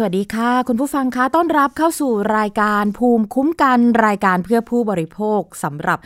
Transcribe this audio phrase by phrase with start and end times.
[0.00, 5.98] สวัสดีค่ะ คุณผู้ฟังคะต้อนรับเข้าสู่รายการภูมิคุ้มกันรายการเพื่อผู้บริโภคสำหรับ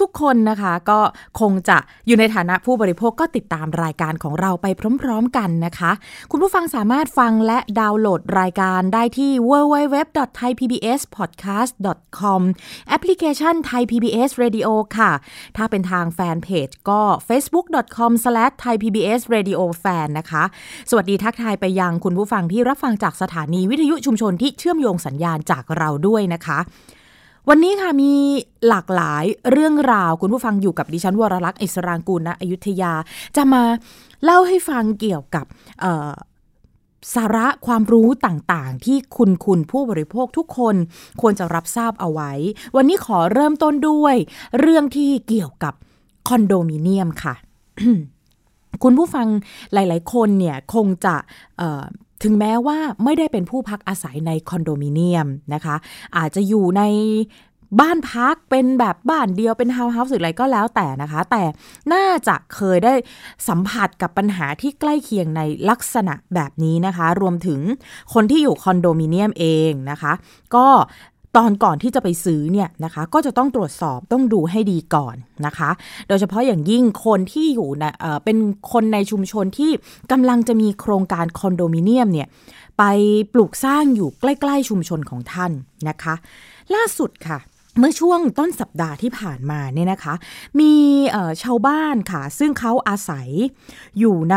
[0.00, 1.00] ทุกๆคนนะคะ ก็
[1.40, 4.66] คงจะอยู่ในฐานะผู้บริโภคก็ติดตามรายการของเราไป
[5.02, 5.90] พร้อมๆกันนะคะ
[6.30, 12.40] คุณผู้ฟังสามารถฟังและดาวน์โหลดรายการได้ที่ www.thaipbspodcast.com
[12.88, 14.68] แอปพลิเคชัน Thai PBS Radio
[14.98, 15.10] ค่ะ
[15.56, 20.42] ถ้าเป็นทางแฟนเพจก็ facebook.com/thaipbsradiofan นะคะ
[20.90, 26.58] สวัสดีทักทายไปยังคุณผู้ฟังที่รับฟังจากสถานีวิทยุชุมชนที่เชื่อมโยงสัญญาณจากเราด้วยนะคะ
[27.48, 28.12] วันนี้ค่ะมี
[28.68, 32.92] หลากหลายเรื่องราวคุณผู้ฟังอยู่กับดิฉันวรลักษ์อิสรางกูลณอยุธยา
[33.36, 33.62] จะมา
[34.24, 35.46] เล่าให้ฟังเกี่ยวกับ
[37.14, 40.74] สาระความรู้ต่างๆ ที่คุณคุณผู้บริโภคทุกคน
[41.20, 42.32] ควรจะรับทราบเอาไว้
[42.76, 44.14] วันนี้ขอเริ่มต้นด้วย
[44.60, 45.74] เรื่องที่เกี่ยวกับ
[46.28, 47.34] คอนโดมิเนียมค่ะ
[48.82, 49.26] คุณผู้ฟัง
[49.72, 51.14] หลาย ๆ คนเนี่ยคงจะ
[52.22, 55.76] ถึงแม้ว่าไม่ได้เป็นผู้พักอาศัยในคอนโดมิเนียมนะคะ
[56.16, 56.82] อาจจะอยู่ใน
[57.80, 61.42] บ้านพักเป็นแบบบ้านเดี่ยวเป็นทาวน์เฮาส์หรืออะไรก็แล้วแต่นะคะ แต่
[61.92, 62.94] น่าจะเคยได้
[63.48, 67.60] สัมผัสกับปัญหาที่ใกล้เคียงในลักษณะแบบนี้นะคะ รวมถึง
[68.14, 70.12] คนที่อยู่คอนโดมิเนียมเองนะคะ
[70.54, 70.66] ก็
[71.36, 75.70] ตอนก่อนที่จะไปซื้อเนี่ยนะคะก็จะต้องตรวจสอบต้องดูให้ดีก่อนนะคะ
[76.08, 78.38] โดยเฉพาะอย่างยิ่งคนที่อยู่ในเเป็น
[78.72, 79.70] คนในชุมชนที่
[80.12, 82.28] กำลังจะมีโครงการคอนโดมิเนียมเนี่ย
[82.78, 82.84] ไป
[83.32, 85.52] ปลูกสร้างอยู่ใกล้ ๆ ชุมชนของท่าน
[85.88, 86.14] นะคะ
[86.74, 87.38] ล่าสุดค่ะ
[87.78, 90.14] เมื่อช่วงต้นสัปดาห์ที่ผ่านมาเนี่ยนะคะ
[90.60, 90.72] มี
[91.42, 93.28] ชาวบ้านค่ะ ซึ่งเขาอาศัย
[93.98, 94.34] อยู่ใ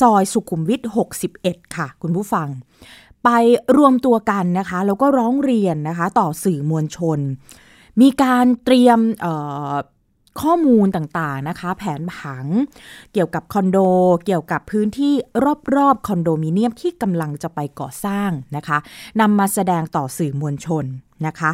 [0.00, 0.80] ซอยสุขุมวิท
[1.28, 2.48] 61 ค่ะ คุณผู้ฟัง
[3.28, 3.36] ไป
[3.76, 7.18] รวมตัวกันนะคะ แล้วก็ร้องเรียนนะคะ ต่อสื่อมวลชน
[8.00, 8.98] มีการเตรียม
[10.40, 12.46] ข้อมูลต่างๆนะคะ แผนผัง
[13.12, 13.78] เกี่ยวกับคอนโด
[14.26, 15.14] เกี่ยวกับพื้นที่
[15.76, 18.78] รอบๆคอนโดมิเนียมที่กำลังจะไปก่อสร้างนะคะ
[19.20, 20.84] นำมาแสดงต่อสื่อมวลชน
[21.26, 21.50] นะคะ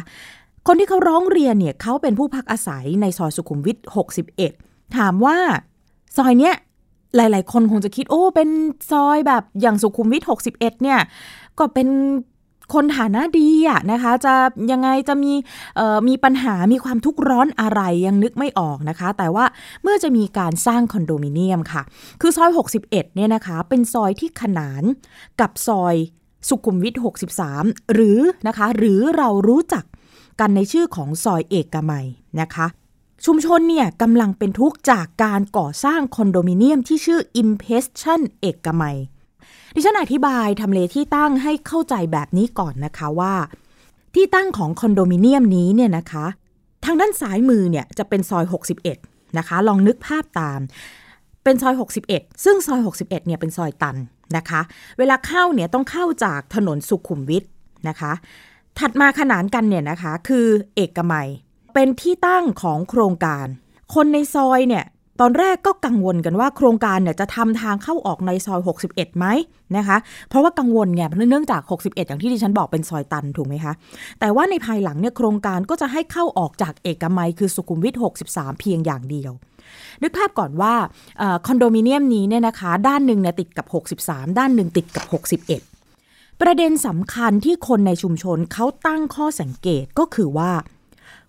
[0.67, 3.77] คนที่เขาร้องเรียนเนี่ยเขาเป็นผู้พักอาศัยในซอยสุขุมวิท
[4.37, 5.37] 61 ถามว่า
[6.17, 6.55] ซอยเนี้ย
[7.15, 8.49] หลาย ๆ คนคงจะคิดโอ้เป็น
[8.91, 10.99] ซอยแบบอย่างสุขุมวิท 61 เนี่ย
[11.59, 11.87] ก็เป็น
[12.73, 14.33] คนฐานะดีอะนะคะ จะ
[14.71, 15.33] ยังไงจะมี
[16.07, 19.45] มีปัญหามีความทุกข์ร้อนอะไรยังนึกไม่ออกนะคะ แต่ว่า
[19.83, 21.81] เมื่อจะมีการสร้างคอนโดมิเนียมค่ะ
[22.21, 22.49] คือซอย
[22.83, 24.83] 61เนี่ยนะคะ เป็นซอยที่ขนาน
[25.39, 25.95] กับซอย
[26.49, 26.95] สุขุมวิท
[27.43, 29.85] 63 หรือนะคะ หรือเรารู้จัก
[30.39, 32.05] กันในชื่อของซอยเอกมัย
[32.41, 32.67] นะคะ
[33.25, 38.97] ชุมชนเนี่ยกำลังเป็นทุกข์จากการก่อสร้างคอนโดมิเนียมที่ชื่อ Impression เอกมัย
[39.73, 43.33] ดิฉันอธิบายทำเลที่ตั้งให้เข้าใจแบบนี้ก่อนนะคะว่า
[44.15, 46.25] ที่ตั้งของคอนโดมิเนียมนี้เนี่ยนะคะ
[46.85, 48.45] ทางด้านซ้ายมือเนี่ยจะเป็นซอย
[48.91, 50.59] 61 นะคะ ลองนึกภาพตาม
[51.43, 51.73] เป็นซอย
[52.09, 53.97] 61 ซึ่งซอย 61เนี่ยเป็นซอยตัน
[54.37, 54.61] นะคะ
[54.97, 57.43] เวลาเข้าเนี่ยต้องเข้าจากถนนสุขุมวิท
[57.87, 58.11] นะคะ
[58.79, 61.27] ถัดมาขนานกันเนี่ยนะคะคือเอกมัย
[61.73, 63.45] เป็นที่ตั้งของโครงการ
[63.93, 64.85] คนในซอยเนี่ย
[65.23, 69.25] อนแรกก็กังวลกันว่าโครงการเนี่ยจะทำทางเข้าออกในซอย 61ไหม
[69.77, 69.97] นะคะ
[70.29, 73.73] เพราะว่ากังวลไงเนื่องจาก 61 อย่างที่ดิฉันบอกเป็นซอยตันถูกไหมคะ
[74.19, 77.95] แต่ว่าในภายหลังเนี่ยโครงการก็จะให้เข้าออกจากเอกมัยคือสุขุมวิท
[78.27, 79.31] 63 เพียงอย่างเดียว
[80.01, 80.73] นึกภาพก่อนว่า
[81.45, 83.65] คอนโดมิเนียมนี้เนี่ยนะคะ ด้านหนึ่งเนี่ยติดกับ
[84.05, 85.05] 63 ด้านหนึ่งติดกับ
[85.71, 90.51] 61 ประเด็นสำคัญที่คนในชุมชนเขาตั้งข้อสังเกตก็คือว่า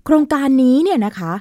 [0.04, 1.32] โครงการนี้เนี่ยนะคะ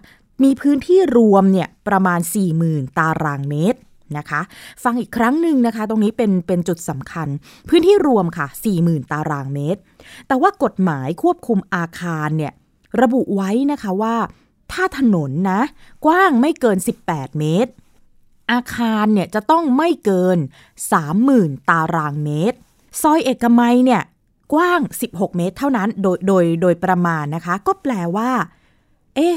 [0.43, 2.19] มีพื้นที่รวมเนี่ยประมาณ
[2.59, 3.79] 40,000 ตารางเมตร
[4.17, 4.41] นะคะ
[4.83, 7.27] ฟังอีกครั้งหนึ่งนะคะ ตรงนี้เป็นเป็นจุดสำคัญ
[7.69, 8.47] พื้นที่รวมค่ะ
[8.79, 9.81] 40,000 ตารางเมตร
[10.27, 12.53] แต่ว่ากฎหมายควบคุมอาคารเนี่ย
[13.01, 14.15] ระบุไว้นะคะว่า
[14.71, 15.61] ถ้าถนนนะ
[16.05, 16.77] กว้างไม่เกิน
[17.07, 17.71] 18 เมตร
[18.51, 20.37] อาคารเนี่ยจะต้องไม่เกิน
[21.03, 22.57] 30,000 ตารางเมตร
[23.01, 24.01] ซอยเอกมัยเนี่ย
[24.53, 24.79] กว้าง
[25.09, 28.31] 16 เมตร เท่านั้นโดยโดยโดยประมาณนะคะ ก็แปลว่า
[29.15, 29.35] เอ๊ะ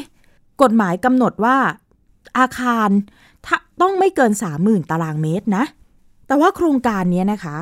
[0.62, 1.56] กฎหมายกำหนดว่า
[2.38, 2.88] อาคาร
[3.82, 5.64] ต้องไม่เกิน 30,000 ตารางเมตรนะ
[6.26, 7.56] แต่ว่าโครงการนี้นะคะ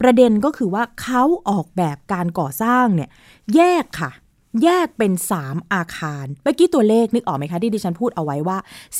[0.00, 3.08] ประเด็นก็คือว่าเขาออกแบบการก่อสร้างเนี่ย
[3.54, 4.10] แยกค่ะ
[4.64, 5.12] แยกเป็น
[5.42, 8.58] 3 อาคาร เมื่อกี้ตัวเลขนึกออกไหมคะที่ดิฉันพูดเอาไว้ว่า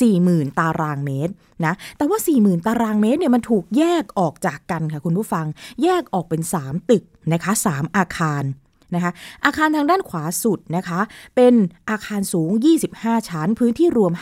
[0.09, 1.33] 40,000 ตารางเมตร
[1.65, 5.45] นะ แต่ว่า 40,000 ตารางเมตรเนี่ยมันถูกแยกออกจากกันค่ะคุณผู้ฟัง
[5.83, 7.03] แยกออกเป็น 3 ตึก
[7.33, 8.43] นะคะ 3 อาคาร
[8.95, 9.11] นะคะ
[9.45, 10.99] อาคารทางด้านขวาสุดนะคะ
[11.35, 11.53] เป็น
[11.89, 12.51] อาคารสูง
[12.89, 14.13] 25 ชั้น พื้นที่รวม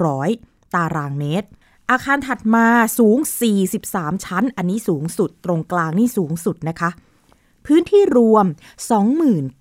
[0.00, 1.48] 5,900 ตารางเมตร
[1.90, 2.66] อาคารถัดมา
[2.98, 3.18] สูง
[3.70, 6.90] 43 ชั้น อันนี้สูงสุด ตรงกลางนี่สูงสุดนะคะ
[7.66, 8.46] พื้นที่รวม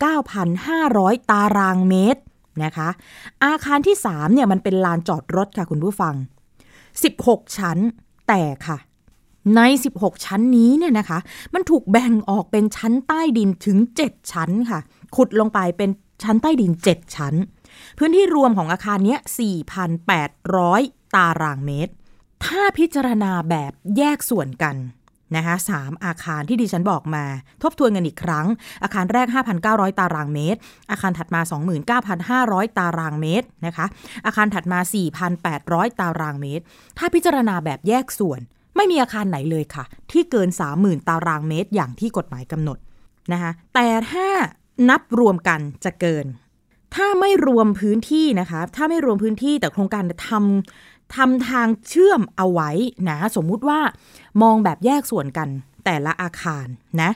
[0.08, 2.22] 29,500 ตารางเมตร
[2.64, 2.90] นะคะ
[3.46, 6.14] อาคารที่3เนี่ยมันเป็นลานจอดรถค่ะคุณผู้ฟัง
[6.86, 7.78] 16 ชั้น
[8.28, 8.78] แต่ค่ะ
[9.56, 9.62] ใน
[9.94, 11.20] 16 ชั้นนี้เนี่ยนะคะ
[11.54, 14.80] มันถูกแบ่งออกเป็นชั้นใต้ดินถึง 7 ชั้นค่ะ
[15.16, 15.90] ขุดลงไปเป็น
[16.24, 17.34] ชั้นใต้ดิน 7 ชั้น
[17.98, 19.18] พื้นที่รวมของอาคารนี้
[20.36, 21.92] 4,800 ตารางเมตร
[22.46, 24.76] ถ้าพิจารณาแบบแยกส่วนกัน
[25.36, 27.24] นะคะสามอาคารที่ดิฉันบอกมา
[27.64, 28.48] ทบทวนกันอีกครั้ง
[28.84, 29.28] อาคารแรก
[29.64, 30.60] 5,900 ตารางเมตร
[30.92, 31.42] อาคารถัดมา
[32.50, 33.86] 29,500 ตารางเมตรนะคะ
[34.26, 34.80] อาคารถัดมา
[35.40, 36.64] 4,800 ตารางเมตร
[36.98, 38.42] ถ้าพิจารณาแบบแยกส่วน
[38.75, 42.77] ไม่มีอาคารไหนเลยค่ะ ที่เกิน 30,000 ตารางเมตรอย่างที่กฎหมายกำหนด
[43.33, 44.27] นะคะแต่ถ้า
[44.89, 46.25] นับรวมกันจะเกิน
[46.95, 52.71] ถ้าไม่รวมพื้นที่นะคะ ถ้าไม่รวมพื้นที่แต่โครงการทำทำทางเชื่อมเอาไว้
[53.09, 53.79] นะ สมมุติว่า
[54.41, 55.50] มองแบบแยกส่วนกัน
[55.85, 56.68] แต่ละอาคาร
[57.01, 57.12] นะ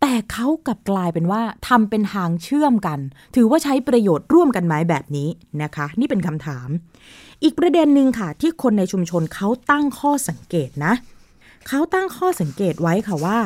[0.00, 2.98] แต่เขากลับกลายเป็นว่าทำเป็นทางเชื่อมกัน
[3.34, 5.28] ถือว่าใช้ประโยชน์ร่วมกันไหมแบบนี้
[5.62, 6.68] นะคะ นี่เป็นคำถาม
[7.44, 10.94] อีกประเด็นหนึ่งค่ะ ที่คนในชุมชนเขาตั้งข้อสังเกตนะ
[11.68, 13.40] เขาตั้งข้อสังเกตไว้ค่ะว่า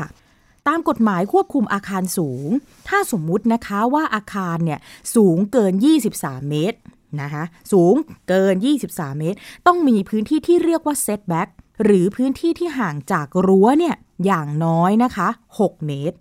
[0.69, 2.49] ตามกฎหมายควบคุมอาคารสูง
[2.89, 4.81] ถ้าสมมุตินะคะว่าอาคารเนี่ย
[5.15, 5.73] สูงเกิน
[6.11, 6.79] 23 เมตร
[7.21, 7.95] นะคะสูง
[8.29, 8.55] เกิน
[8.89, 11.49] 23 เมตร ต้องมีพื้นที่ที่เรียกว่าเซตแบ็ก
[11.85, 13.97] หรือพื้นที่ที่ห่างจากรั้วเนี่ย
[14.27, 15.29] อย่างน้อยนะคะ
[15.59, 16.17] 6 เมตร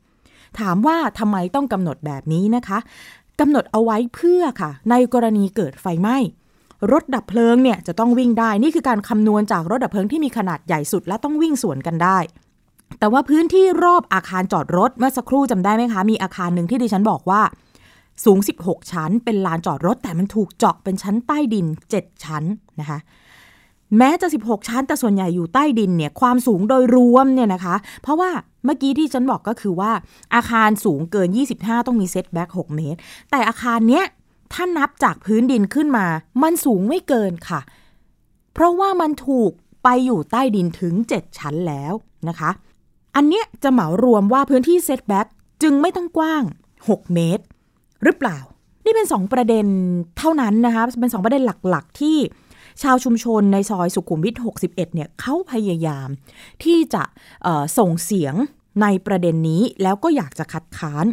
[0.59, 2.77] ถามว่าทำไมต้องกำหนดแบบนี้นะคะ
[3.39, 6.17] กำหนดเอาไว้เพื่อค่ะ ในกรณีเกิดไฟไหม้
[6.91, 12.17] รถดับเพลิงเนี่ยจะต้องวิ่งได้ นี่คือการคำนวณจากรถดับเพลิงที่มีขนาดใหญ่สุด และต้องวิ่งสวนกันได้
[12.99, 17.41] แต่ว่าพื้นที่รอบอาคารจอดรถเมื่อสักครู่จำได้ไหมคะ มีอาคารหนึ่งที่ดิฉันบอกว่า
[18.25, 21.65] สูง 16 ชั้น เป็นลานจอดรถ แต่มันถูกเจาะเป็นชั้นใต้ดิน
[21.95, 22.43] 7 ชั้น
[22.79, 22.99] นะคะ
[23.97, 28.29] แม้จะ 16 ชั้น แต่ส่วนใหญ่อยู่ใต้ดินเนี่ย ความสูงโดยรวมเนี่ยนะคะ เพราะว่า
[28.65, 29.91] เมื่อกี้ที่ฉันบอกก็คือว่า
[30.35, 31.29] อาคารสูงเกิน
[31.59, 32.99] 25 ต้องมี setback 6เมตร
[33.31, 34.05] แต่อาคารเนี้ย
[34.53, 36.05] ถ้านับจากพื้นดินขึ้นมา
[36.41, 37.61] มันสูงไม่เกินค่ะ
[38.53, 39.51] เพราะว่ามันถูก
[39.83, 41.93] ไปอยู่ใต้ดินถึง 7 ชั้นแล้ว
[42.29, 42.49] นะคะ
[43.15, 45.27] อันเนี้ยจะเหมารวมว่าพื้นที่ setback
[45.63, 46.43] จึงไม่ต้องกว้าง
[46.79, 47.43] 6 เมตร
[48.03, 48.39] หรือเปล่า
[48.85, 49.65] นี่เป็น 2 ประเด็น
[50.17, 52.17] เท่านั้นนะคะ เป็น 2 ประเด็นหลักๆ ที่
[52.81, 54.35] ชาวชุมชนในซอยสุขุมวิท
[54.65, 56.07] 61 เนี่ยเขาพยายาม
[56.63, 57.03] ที่จะ
[57.77, 58.35] ส่งเสียง
[58.81, 61.05] ในประเด็นนี้แล้วก็อยากจะคัดค้าน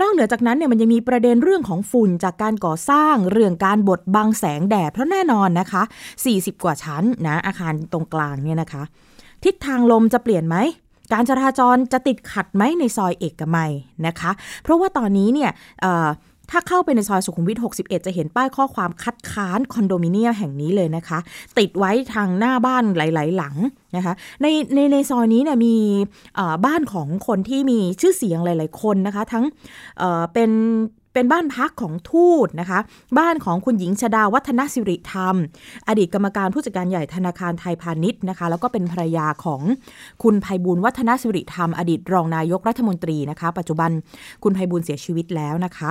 [0.00, 5.82] นอกเหนือจากนั้นเนี่ยมันยังมีประเด็นเรื่องของฝุ่นจากการก่อสร้างเรื่องการบดบังแสงแดดเพราะแน่นอนนะคะ
[6.22, 8.82] 40 กว่าชั้นนะอาคารตรงกลางเนี่ยนะคะ
[9.44, 10.56] ทิศทางลมจะเปลี่ยนไหม
[11.12, 13.72] การจราจรจะติดขัดไหมในซอยเอกมัย
[14.06, 14.30] นะคะ
[14.62, 15.50] เพราะว่าตอนนี้เนี่ย
[16.56, 21.18] ถ้าเข้าไปในซอยสุขุมวิท 61 จะเห็นป้ายข้อความคัดค้านคอนโดมิเนียมแห่งนี้เลยนะคะ
[21.58, 23.54] ติดไว้ทางหน้าบ้านหลาย ๆ หลัง
[23.96, 25.76] นะคะ ในในในซอยนี้เนี่ยมี
[26.66, 29.44] บ้านของคนที่มีชื่อเสียงหลาย ๆ คนนะคะ ทั้ง
[29.98, 30.50] เเป็น
[31.14, 32.78] เป็นบ้านพักของทูตนะคะ
[33.18, 35.36] บ้านของคุณหญิงชดาวัฒนสิริธรรม
[35.88, 39.60] อดีตกรรมการผู้จัดการใหญ่ธนาคารไทยพาณิชย์นะคะ แล้วก็เป็นภรรยาของ
[40.22, 43.90] คุณภัยบุญวัฒนสิริธรรม อดีตรองนายกรัฐมนตรีนะคะ ปัจจุบัน
[44.42, 45.90] คุณภัยบุญเสียชีวิตแล้วนะคะ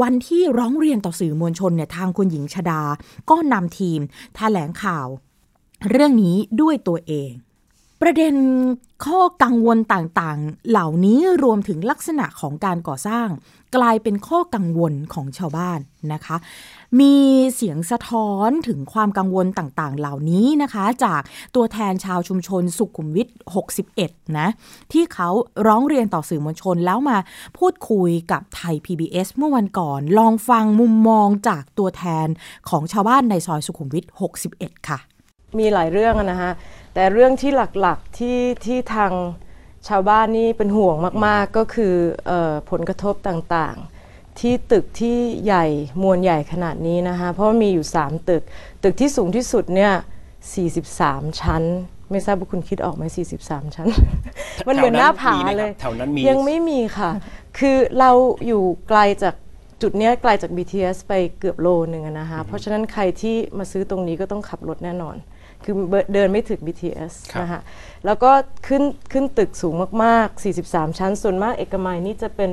[0.00, 2.82] วันที่ร้องเรียนต่อสื่อมวลชนเนี่ยทางคุณหญิงชดา
[3.30, 4.00] ก็นำทีม
[4.36, 5.06] แถลงข่าว
[5.90, 7.30] เรื่องนี้ด้วยตัวเอง
[8.02, 8.34] ประเด็น
[9.06, 13.28] ข้อกังวลต่างๆ เหล่านี้รวมถึงลักษณะของการก่อสร้าง
[13.76, 15.80] กลายเป็นข้อกังวลของชาวบ้าน
[16.12, 16.36] นะคะ
[17.00, 17.14] มี
[17.54, 21.22] เสียงสะท้อนถึงความกังวลต่างๆ เหล่านี้นะคะ จาก
[21.54, 23.28] ตัวแทนชาวชุมชนสุขุมวิท
[23.82, 24.48] 61 นะ
[24.92, 25.28] ที่เขา
[25.66, 27.18] ร้องเรียนต่อสื่อมวลชนแล้วมา
[27.58, 32.28] พูดคุยกับไทย PBS เมื่อวันก่อน ลองฟังมุมมองจากตัวแทน
[32.68, 34.04] ของชาวบ้านในซอยสุขุมวิท
[34.46, 35.00] 61 ค่ะ
[35.58, 36.52] มีหลายเรื่องนะคะ
[36.94, 39.12] แต่เรื่องที่หลักๆที่ที่ทาง
[39.88, 40.96] ชาวบ้านนี่เป็นห่วง
[41.26, 41.94] มากๆก็คือ
[42.30, 42.32] อ
[42.70, 45.66] ผลกระทบต่างๆ ที่ตึกที่ใหญ่
[46.02, 48.42] มวลใหญ่ขนาดนี้นะคะเพราะมีอยู่ 3 ตึก
[48.82, 49.92] ตึกที่สูงที่สุดเนี่ย
[50.66, 51.62] 43 ชั้น
[52.10, 53.02] ไม่ทราบว่าคุณคิดออกไหม
[53.38, 53.88] 43 ชั้น
[54.68, 57.10] มันเหมือนหน้าผาเลยแถวนั้นมียังไม่มีค่ะ
[57.58, 58.10] คือเรา
[58.46, 59.34] อยู่ไกลจาก
[59.82, 65.16] จุดนี้ไกลจาก BTS ไปเกือบโลนึงนะคะเพราะฉะนั้นใครที่มาซื้อตรงนี้ก็ต้องขับรถแน่นอน
[65.66, 65.76] คือ
[66.14, 67.60] เดินไม่ถึง BTS นะคะ
[68.06, 68.30] แล้วก็
[68.66, 68.82] ขึ้น
[69.12, 72.50] ขึ้นตึกสูงมากๆ 43 ชั้น ส่วนมากเอกมัยนี่จะเป็น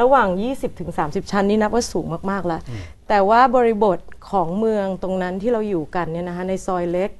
[0.00, 2.60] ระหว่าง 20ถึง30ชั้นนี่นับว่าสูงมากๆแล้ว
[3.08, 3.98] แต่ว่าบริบท
[4.30, 7.10] ของเมืองตรงนั้นที่เราอยู่กันเนี่ยนะคะในซอยเล็ก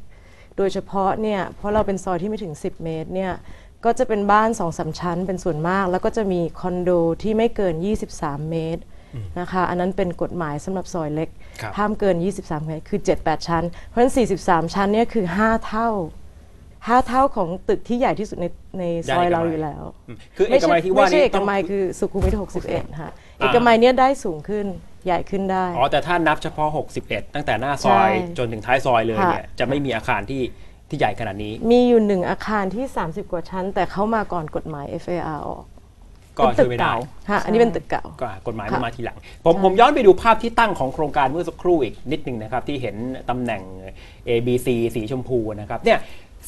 [0.57, 3.33] โดยเฉพาะเนี่ยเพราะเราเป็นซอยที่ไม่ถึง 10 เมตรเนี่ย
[3.85, 6.91] ก็จะเป็นบ้าน2อสชั้นเป็นส่วนมาก แล้วก็จะมีคอนโด
[7.23, 7.75] ที่ไม่เกิน
[8.13, 8.83] 23 เมตร
[9.41, 11.29] นะคะ อันนั้นเป็นกฎหมายสำหรับซอยเล็ก
[11.79, 15.91] ห้ามเกิน 23เมตรคือ 7-8 ชั้น เพราะฉะนั้น 43 ชั้นเนี่ยคือ 5 เท่า
[16.89, 18.47] ห้าเท่าของตึกที่ใหญ่ที่สุดใน
[18.79, 22.37] ในซอยย่านเอกมัยเราอยู่แล้วอืมคือเอกมัยที่ว่าไม่ใช่นี้เอกต้องมัยคือสุขุมวิท
[22.69, 24.67] 61 ค่ะ เอกมัยเนี่ยได้สูงขึ้น
[25.07, 26.69] ใหญ่ขึ้นได้ อ๋อ แต่ถ้านับเฉพาะ
[27.01, 30.43] 61 ตั้งแต่หน้าซอยใช่จนถึงท้ายซอยเลยเนี่ยค่ะจะไม่มีอาคารที่
[30.89, 35.65] ที่ใหญ่ขนาดนี้ มีอยู่หนึ่งอาคารที่ 30 กว่าชั้น แต่เขามาก่อนกฎหมาย FAR ออก
[36.39, 36.97] ก็เป็นตึช่วยไม่ได้กเก่า
[37.29, 42.97] ค่ะอันนี้เป็นตึกเก่าก็กฎหมายค่ะมันมาทีหลัง ผมผมย้อนไปดูภาพที่ตั้งของโครงการเมื่อสักครู่อีกนิดนึงนะครับ ที่เห็น
[43.31, 43.63] ตำแหน่ง
[44.29, 45.99] A B C สีชมพูนะครับเนี่ย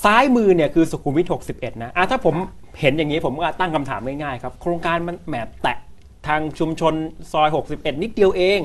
[0.04, 2.34] ซ้ายมือเนี่ยคือสุขุมวิท 61 นะอะถ้าผม
[2.80, 5.76] เห็นอย่างนี้ผมก็ตั้งคำถามง่ายๆครับ โครงการมันแหมแตะ
[6.26, 6.94] ทางชุมชน
[7.32, 8.60] ซอย 61 นิดเดียวเอง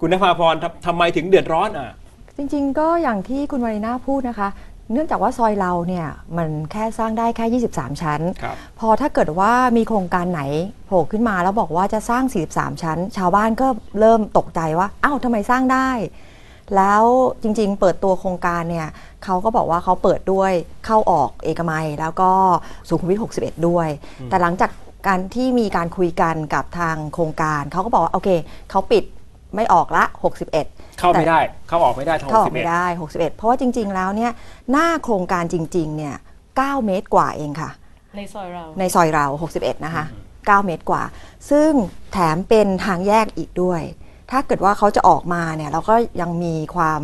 [0.00, 1.94] คุณนภาพรทำทำไมถึงเดือดร้อนอะ
[2.36, 4.48] จริงๆ ก็อย่างที่คุณมารีนาพูดนะคะ
[4.92, 10.42] เนื่องจากว่าซอยเราเนี่ยมันแค่สร้างได้แค่ 23 ชั้น ครับ พอถ้าเกิดว่ามีโครงการไหน
[10.86, 13.68] โผล่ขึ้นมาแล้วบอกว่าจะสร้าง 43 ชั้น ชาวบ้านก็
[14.00, 15.90] เริ่มตกใจว่าอ้าวทำไมสร้างได้
[16.76, 17.04] แล้ว
[17.42, 18.88] จริงๆ เปิดตัวโครงการเนี่ย
[19.24, 20.52] เขาก็บอกว่าเขาเปิดด้วย
[20.86, 22.30] เข้าออกเอกมัย แล้วก็
[22.88, 23.88] สุขุมวิท 61 ด้วย
[24.30, 24.70] แต่หลังจาก
[25.06, 28.28] การที่มีการคุยกันกับทางโครงการเขาก็บอกว่าโอเค
[28.70, 29.04] เขาปิด
[29.54, 30.04] ไม่ออกละ
[30.52, 34.32] 61 เข้าไม่ได้ เข้าออกไม่ได้ทางเข้าออกไม่61ได้ 61 เพราะว่าจริง ๆ แล้วเนี่ย
[34.70, 36.14] หน้าโครงการจริง ๆ เนี่ย
[36.50, 37.70] 9เมตรกว่าเองค่ะ
[38.16, 40.04] ในซอยเรา ในซอยเรา 61 นะคะ
[40.34, 41.02] 9 เมตรกว่า
[41.50, 41.70] ซึ่ง
[42.12, 43.82] แถมเป็นทางแยกอีกด้วย
[44.30, 47.00] ถ้าเกิดว่าเขาจะออกมาเนี่ยเราก็ยังมีความ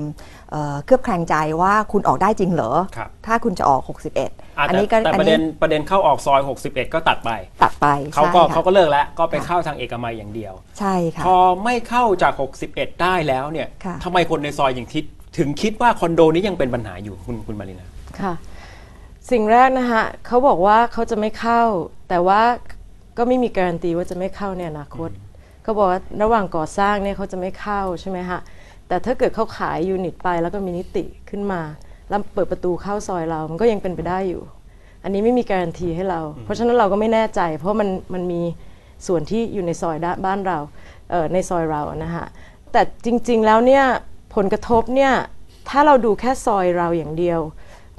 [0.50, 7.30] เอ่อเคลือบแคลงใจว่าคุณออกได้จริงเหรอ ครับ ถ้าคุณจะออก 61อะอันแต่นี้ก็แต่อัประนเด็นี้นประเด็นเข้าออกซอย 61 ก็ตัดไป
[7.62, 12.32] ตัดไปเขาก็ใช่ค่ะเขาก็เลิกแล้วก็ไปเข้าทางเอกมัยอย่างเดียว ใช่ค่ะ พอไม่เข้าจาก
[12.68, 15.04] 61 ได้แล้วเนี่ยค่ะ ทำไมคนในซอยอย่างทิศ
[15.38, 17.86] ถึงคิดว่าคอนโดนี้ยังเป็นปัญหาอยู่คุณคุณมารินา
[18.20, 18.32] ค่ะ
[19.30, 21.62] สิ่งแรกนะคะเขาบอกว่าเขาจะไม่เข้า
[22.08, 22.42] แต่ว่า
[23.18, 25.10] ก็ไม่มีการันตีว่าจะไม่เข้าในอนาคต
[25.62, 28.40] เขาบอกว่าระหว่างก่อสร้างเนี่ยเขาจะไม่เข้าใช่ไหมฮะ
[28.88, 31.60] แต่ถ้าเกิดเขาขายยูนิตไปแล้วก็มีนิติขึ้นมา
[32.08, 34.42] แล้วเปิดประตูเข้าซอยเรา มันก็ยังเป็นไปได้อยู่
[35.02, 38.42] อันนี้ไม่มีการันตีให้เรา เพราะฉะนั้นเราก็ไม่แน่ใจ เพราะมันมันมี
[39.06, 40.58] ส่วนที่อยู่ในซอยด้านบ้านเรา
[41.10, 42.26] เอ่อในซอยเรานะฮะ
[42.72, 43.84] แต่จริง ๆแล้วเนี่ย
[44.34, 45.12] ผลกระทบเนี่ย
[45.68, 47.40] ถ้าเราดูแค่ซอยเราอย่างเดียว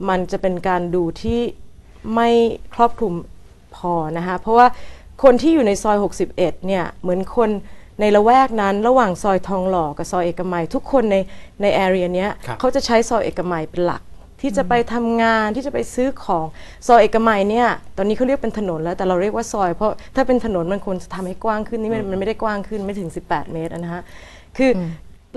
[0.10, 1.40] มันจะเป็นการดูที่
[2.14, 2.30] ไม่
[2.74, 3.14] ครอบคลุม
[3.76, 4.68] พอนะคะเพราะว่า
[5.24, 6.36] คนที่อยู่ในซอย 61
[6.68, 7.50] เนี่ยเหมือนคน
[8.00, 11.16] ในละแวกนั้นระหว่างซอยทองหล่อกับซอยเอกมัย ทุกคนใน
[11.62, 14.02] ในแอเรียเนี้ยครับ เขาจะใช้ซอยเอกมัยเป็นหลัก
[14.42, 16.46] ที่จะไปทำงานที่จะไปซื้อของ
[16.88, 24.02] ซอยเอกมัยเนี่ยตอนนี้เขาเรียกเป็นถนนแล้วแต่เราเรียกว่าซอย เพราะถ้าเป็นถนนมันควรจะทำให้กว้างขึ้นนี่มันมันไม่ได้กว้างขึ้นไม่ถึง 18 เมตรอะนะฮะ
[24.58, 24.80] คืออ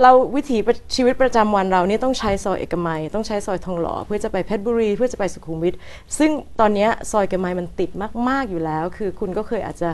[0.02, 5.74] เราวิถีประชีวิตประจำวันเราเนี่ยต้องใช้ซอยเอกมัย ต้องใช้ซอยทองหล่อเพื่อจะไปเพชรบุรี เพื่อจะไปสุขุมวิท
[6.18, 7.90] ซึ่งตอนเนี้ยซอยเอกมัยมันติด
[8.28, 9.90] มาก ๆอยู่แล้ว คือคุณก็เคยอาจจะ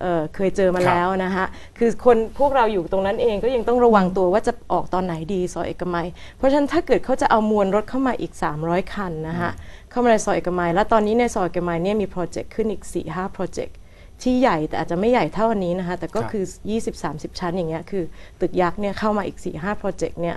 [0.00, 1.46] เอ่อเคยเจอมาครับแล้วนะฮะ
[1.78, 9.50] คือคนพวกเราอยู่ตรงนั้นเองก็ยังต้องระวังตัวว่าจะออกตอนไหนดีซอยเอกมัย เพราะฉะนั้นถ้าเกิดเขาจะเอามวลรถเข้ามาอีก 300 คันนะฮะ
[9.90, 13.76] เข้ามาในซอยเอกมัย แล้วตอนนี้ในซอยเอกมัยเนี่ยมี project ขึ้นอีก 4-5 project
[14.22, 16.44] ที่ใหญ่แต่อาจจะไม่ใหญ่เท่าอันนี้นะคะแต่ก็ครับคือ
[16.92, 18.04] 20-30 ชั้นอย่างเงี้ยคือ
[18.40, 20.36] ตึกยักษ์เนี่ยเข้ามาอีก 4-5 project เนี่ย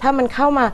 [0.00, 0.64] ถ้ามันเข้ามา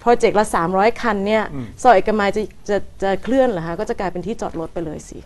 [0.00, 1.44] project ละ 300 คันเนี่ย
[1.82, 5.18] ซอยเอกมัยจะจะจะเคลื่อนเหรอคะก็จะกลายเป็นที่จอดรถไปเลยสิ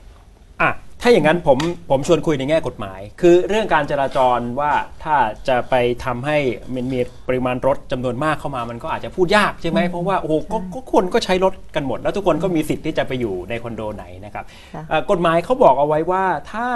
[0.62, 0.70] อะ
[1.02, 1.58] ถ้าอย่างนั้นผม
[1.90, 4.72] ผมชวนคุยในแง่กฎหมาย คือเรื่องการจราจรว่า
[5.04, 5.16] ถ้า
[5.48, 6.38] จะไปทำให้
[6.74, 14.44] มันมีปริมาณรถจำนวนมากเข้ามามันก็อาจจะพูดยากใช่ไหมเพราะว่าโอ้โหก็ก็คนก็ใช้รถกันหมด แล้วทุกคนก็มีสิทธิ์ที่จะไปอยู่ในคอนโดไหนนะครับ
[14.74, 16.68] ค่ะเอ่อกฎหมายเขาบอกเอาไว้ว่าถ้า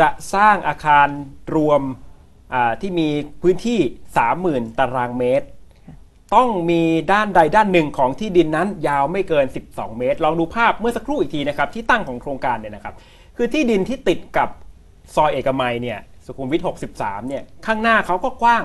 [0.00, 1.08] จะสร้างอาคาร
[1.56, 1.82] รวม
[2.54, 3.08] อ่าที่มี
[3.42, 3.78] พื้นที่
[4.68, 5.46] 30,000 ตารางเมตร
[6.34, 12.94] ต้องมีด้านใดด้านหนึ่งของที่ดินนั้นยาวไม่เกิน 12 เมตร ลองดูภาพเมื่อสักครู่อีกทีนะครับที่ตั้งของโครงการเนี่ยนะครับ
[13.36, 14.48] คือที่ดินที่ติดกับ
[15.14, 16.62] ซอยเอกมัยเนี่ยสุขุมวิท
[16.94, 18.64] 63 เนี่ยข้างหน้าเขาก็กว้าง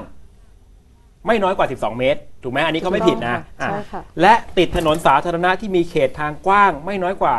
[1.27, 7.37] ไม่น้อยกว่า 12 เมตร ถูกไหมอันนี้เขาไม่ผิดนะถูกต้องค่ะอะใช่ค่ะ และติดถนนสาธารณะที่มีเขตทางกว้างไม่น้อยกว่า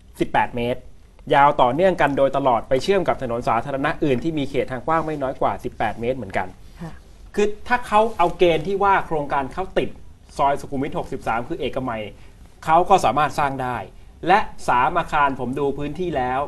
[0.00, 0.80] 18 เมตร
[1.34, 6.48] ยาวต่อเนื่องกันโดยตลอดไปเชื่อมกับถนนสาธารณะอื่นที่มีเขตทางกว้างไม่น้อยกว่า 18 เมตรเหมือนกัน
[6.82, 6.92] ค่ะ
[7.34, 9.88] คือถ้าเขาเอาเกณฑ์ที่ว่าโครงการเขาติด
[10.38, 12.02] ซอยสุขุมวิท 63 คือเอกมัย
[12.64, 13.76] เขาก็สามารถสร้างได้
[14.26, 16.40] และสามอาคารผมดูพื้นที่แล้ว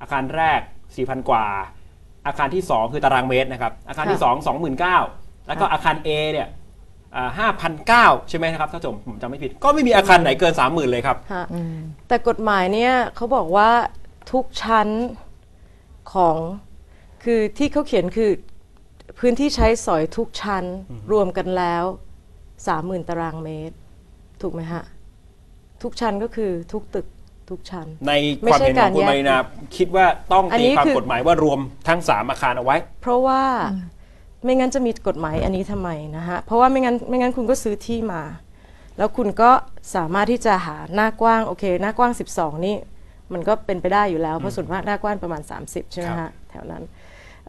[0.00, 0.60] อาคารแรก
[0.94, 1.44] 4,000 กว่า
[2.26, 6.48] อาคารที่ 2 คือตารางเมตรนะครับ อาคารที่ค่ะ2 29,000แล้วก็อาคาร A เนี่ย
[7.38, 11.46] ห้าพันเก้าใช่ไหมนะครับถ้าจำผมจำไม่ผิด ก็ไม่มีอาคารไหนเกิน30,000เลยครับฮะ
[12.08, 13.70] แต่กฎหมายเนี่ยเขาบอกว่า
[14.32, 14.88] ทุกชั้น
[16.14, 16.36] ของ
[17.24, 18.30] คือที่เขาเขียนคือ
[19.18, 20.64] พื้นที่ใช้สอยทุกชั้น
[21.12, 21.84] รวมกันแล้ว
[22.66, 23.76] สามหมื่นตารางเมตร
[24.42, 24.84] ถูกไหมฮะ
[25.82, 27.06] ทุกชั้นก็คือทุกตึก
[27.50, 28.12] ทุกชั้น ใน
[28.42, 29.36] ไม่ความใช่เห็นของคุณการแยกมารินา
[29.76, 33.42] คิดว่าต้องอันตีนี้ความคือกฎหมายว่ารวมทั้ง 3 อาคารเอาไว้ เพราะว่า
[34.44, 38.22] ไม่งั้นจะมีกฎหมายอันนี้ทำไมนะฮะ เพราะว่าไม่งั้นไม่งั้นคุณก็ซื้อที่มา
[38.98, 39.50] แล้วคุณก็
[39.94, 42.76] สามารถที่จะหาหน้ากว้างโอเค หน้ากว้าง 12 นี่
[43.32, 46.82] มันก็เป็นไปได้อยู่แล้ว เพราะส่วนมากหน้ากว้างประมาณ 30 ใช่ไหมครัฮะบแถวนั้น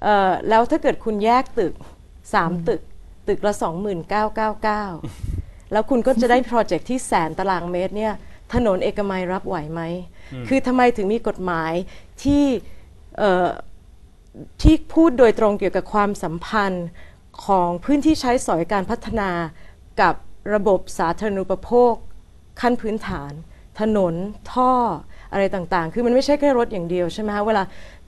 [0.01, 1.73] เอ่อแล้วถ้าเกิดคุณแยกตึก
[2.21, 2.81] 3 ตึก
[3.27, 3.53] ตึกละ
[4.17, 8.13] 2999 แล้วคุณก็จะได้โปรเจกต์ที่แสนตารางเมตรเนี่ย
[8.53, 9.81] ถนนเอกมัยรับไหวไหม
[10.47, 11.73] คือทำไมถึงมีกฎหมาย
[12.23, 12.43] ที่
[13.17, 13.47] เอ่อ
[14.61, 16.87] ที่พูดโดยตรงเกี่ยวกับความสัมพันธ์
[17.45, 19.29] ของพื้นที่ใช้สอยการพัฒนา
[20.01, 20.15] กับ
[20.53, 21.93] ระบบสาธารณูปโภค
[22.61, 23.31] ขั้นพื้นฐาน
[23.79, 24.13] ถนน
[24.53, 24.71] ท่อ
[25.31, 27.63] อะไรต่างๆ คือมันไม่ใช่แค่รถอย่างเดียวใช่ไหมคะเวลา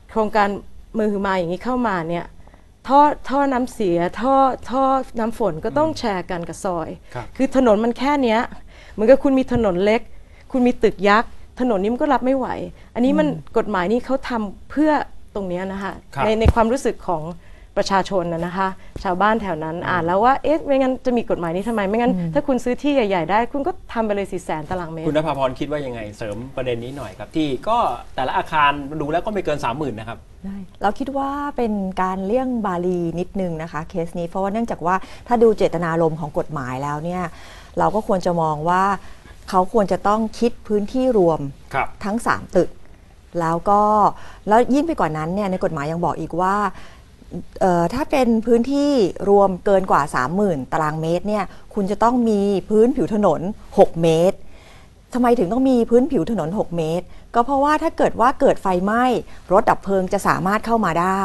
[0.10, 0.50] โครงการ
[0.98, 2.26] มือหือมาอย่างนี้เข้ามาเนี่ย
[2.88, 4.36] ท่อท่อน้ำเสียท่อ
[4.70, 4.84] ท่อ
[5.20, 8.40] น้ำฝนก็ต้องแชร์กันกับซอยครับคือถนนมันแค่เนี้ย
[8.94, 10.02] เหมือนกับคุณมีถนนเล็ก
[10.52, 11.30] คุณมีตึกยักษ์
[11.60, 12.48] ถนนนี้มันก็รับไม่ไหว
[12.96, 13.28] อันนี้มัน
[13.58, 14.92] กฎหมายนี้เขาทำเพื่อ
[15.36, 17.24] ตรงเนี้ยนะคะครับในในความรู้สึกของ
[17.78, 18.70] ประชาชนนะนะคะ
[19.04, 27.78] ชาวบ้านแถวนั้นอ่านแล้วว่าเอ๊ะไม่งั้นจะมีกฎหมายนี้ทำไมไม่งั้น ถ้าคุณซื้อที่ใหญ่ ๆ ได้ คุณก็ทำไปเลยสี่แสนตารางเมตคุณรนภาพรคิดว่ายังไงเสริมประเด็นนี้หน่อยครับที่ก็
[28.16, 30.18] แต่ละอาคารดูแล้วก็ไม่เกิน 30,000นะครับ
[30.82, 34.96] เราคิดว่าเป็นการเลี่ยงบาลีนิดนึงนะคะเคสนี้เพราะว่าเนื่องจากว่า
[35.28, 37.24] ถ้าดูเจตนารมณ์ของกฎหมายแล้วเนี่ย
[37.80, 38.84] เราก็ควรจะมองว่า
[39.50, 41.40] เขาควรจะต้องคิดพื้นที่รวม
[41.74, 42.70] ครับทั้ง 3 ตึก
[43.40, 43.82] แล้วก็
[44.48, 46.56] แล้วยิ่งไปกว่านั้นเนี่ยในกฎหมายยังบอกอีกว่า
[47.62, 48.92] เอ่อถ้าเป็นพื้นที่
[49.30, 50.02] รวมเกินกว่า
[50.38, 53.42] 30,000 ตารางเมตรเนี่ยคุณจะต้องมีพื้นผิวถนน
[53.76, 54.38] 6 เมตร
[55.14, 59.04] ทำไมถึงต้องมีพื้นผิวถนน 6 เมตร ก็เพราะว่าถ้าเกิดว่าเกิดไฟไหม้
[59.52, 61.24] รถดับเพลิงจะสามารถเข้ามาได้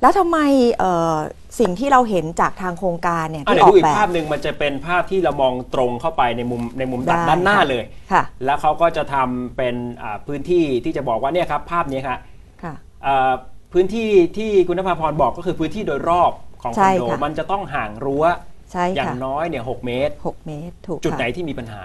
[0.00, 0.38] แล้วทำไม
[0.78, 1.16] เอ่อ
[1.58, 12.18] สิ่งที่เราเห็นจากทางโครงการเนี่ยอะที่เดี๋ยอวอดูกอีแบกภาบพหนึ่งมันจะเป็นภาพที่เรามองตรงเข้าไปในมุมในมุมด้านได้ด้านหน้าค่ะเลยค่ะแล้วเขาก็จะทำเป็นอ่าพื้นที่ที่จะบอกว่าเนี่ยครับภาพนี้ครับ
[12.62, 12.74] ค่ะ
[13.06, 13.32] อ่า
[13.72, 16.32] พื้นที่ที่คุณนภาพรบอกก็คือพื้นที่โดยรอบ
[16.62, 18.24] ของคใช่อนโดค่ะมันจะต้องห่างรั้ว
[18.72, 21.82] ใช่อย่าค่ะงน้อยเนี่ยหกเมตร 6 เมตรถูกจุดค่ะไหนที่มีปัญหา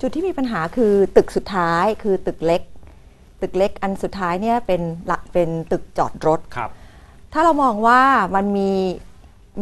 [0.00, 2.62] จุดที่มีปัญหาคือตึกสุดท้ายคือตึกเล็ก
[3.42, 6.70] ตึกเล็กอันสุดท้ายเนี่ยเป็นละเป็นตึกจอดรถครับ
[7.32, 8.00] ถ้าเรามองว่า
[8.36, 8.70] มันมี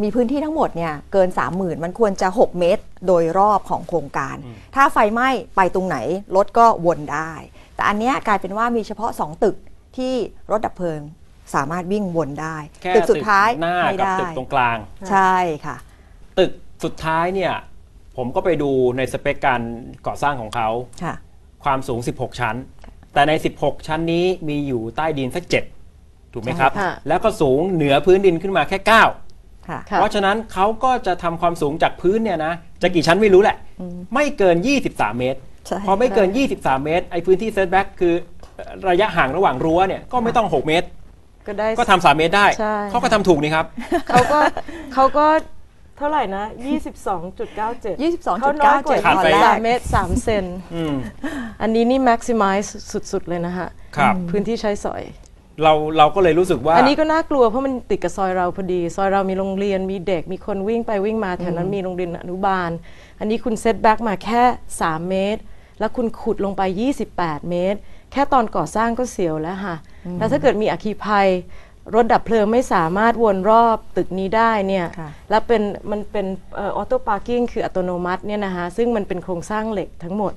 [0.01, 4.35] มีพื้นที่ทั้งหมดเนี่ยเกิน 30,000 มันควรจะ 6 เมตรโดยรอบของโครงการ
[4.75, 5.97] ถ้าไฟไหม้ไปตรงไหน
[6.35, 7.31] รถก็วนได้
[7.75, 9.55] แต่อันเนี้ยกลายเป็นว่ามีเฉพาะ 2 ตึก
[9.97, 10.13] ที่
[10.51, 10.99] รถดับเพลิง
[11.55, 14.77] สามารถวิ่งวนได้แค่ตึกสุดท้ายหน้าไม่กับได้ตึกตรงกลาง
[15.09, 15.75] ใช่ค่ะ
[16.39, 16.51] ตึก
[16.83, 17.53] สุดท้ายเนี่ย
[18.17, 19.61] ผมก็ไปดูในสเปคการ
[20.07, 20.69] ก่อสร้างของเขา
[21.03, 21.13] ค่ะ
[21.63, 22.55] ความสูง 16 ชั้น
[23.13, 25.43] แต่ใน 16 ชั้นนี้มีอยู่ใต้ดินสัก
[25.89, 29.28] 7ถูกไหมครับค่ะแล้วก็สูงเหนือพื้นดินขึ้นมาแค่ 9
[29.69, 33.57] ค่ะค่ะเพราะฉะนั้นเขาก็จะทำความสูงจากพื้นเนี่ยนะจะกี่ชั้นไม่รู้แหละ
[34.13, 34.55] ไม่เกิน
[34.87, 38.13] 23 เมตรใช่พอไม่เกิน 23 เมตร ไอ้พื้นที่เซตแบ็กคือ
[38.89, 40.87] ระยะห่างระหว่างรั้วเนี่ยก็ไม่ต้อง 6 เมตร
[41.47, 43.65] ก็ได้ก็ทำ3เมตรได้ใช่เขาก็ทำถูกนี่ครับ
[44.09, 44.39] เขาก็
[44.93, 45.27] เขาก็
[45.97, 46.45] เท่าไหร่นะ
[47.09, 50.95] 22.97 22.97เขาน้อยกว่าขาดไปสามเมตรสามเซนอืม
[51.61, 52.69] อันนี้นี่ maximize
[53.11, 55.01] สุด ๆ เลยนะฮะครับพื้นที่ใช้สอย
[55.63, 62.69] เราเราก็เลยรู้สึกว่า อันนี้ก็น่ากลัวเพราะมันติดกับซอยเราพอดี ซอยเรามีโรงเรียนมีเด็กมีคนวิ่งไปวิ่งมาแถวนั้นมีโรงเรียนอนุบาล
[63.19, 64.43] อันนี้คุณ setback มาแค่
[64.77, 65.41] 3 เมตร
[65.79, 66.61] แล้วคุณขุดลงไป
[67.05, 67.79] 28 เมตร
[68.11, 69.75] แค่ตอนก่อสร้างก็เสียวแล้วค่ะ
[70.17, 71.27] แล้วถ้าเกิดมีอัคคีภัย
[71.95, 76.25] รถดับเพลิงไม่สามารถวนรอบตึกนี้ได้เนี่ยค่ะแล้วเป็นมันเป็น
[76.57, 80.33] auto parking คืออัตโนมัติเนี่ยนะคะซึ่งมันเป็นโครงสร้างเหล็กทั้งหมด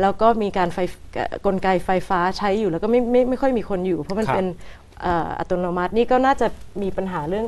[0.00, 0.78] แล้วก็มีการไฟ
[1.14, 4.46] เอ่อกลไกไฟฟ้าใช้อยู่แล้วก็ไม่ไม่ไม่ค่อยมีคนอยู่ เพราะมันครับเป็น
[5.02, 6.46] เอ่ออัตโนมัตินี่ก็น่าจะ
[6.82, 7.46] มีปัญหาเรื่อง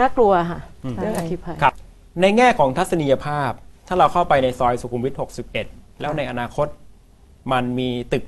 [0.00, 0.60] น่ากลัวค่ะ
[1.00, 1.74] เรื่องอัคคีภัยครับ
[2.20, 3.50] ในแง่ของทัศนียภาพ
[3.88, 5.14] ถ้าเราเข้าไปในซอยสุขุมวิท
[5.56, 6.66] 61 แล้วในอนาคต
[7.52, 8.24] มันมีตึก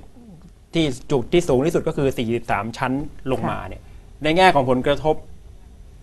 [0.74, 2.08] ที่จุดที่สูงที่สุดก็คือ
[2.42, 2.92] 43 ชั้น
[3.32, 3.82] ลงมาเนี่ย
[4.24, 5.14] ในแง่ของผลกระทบ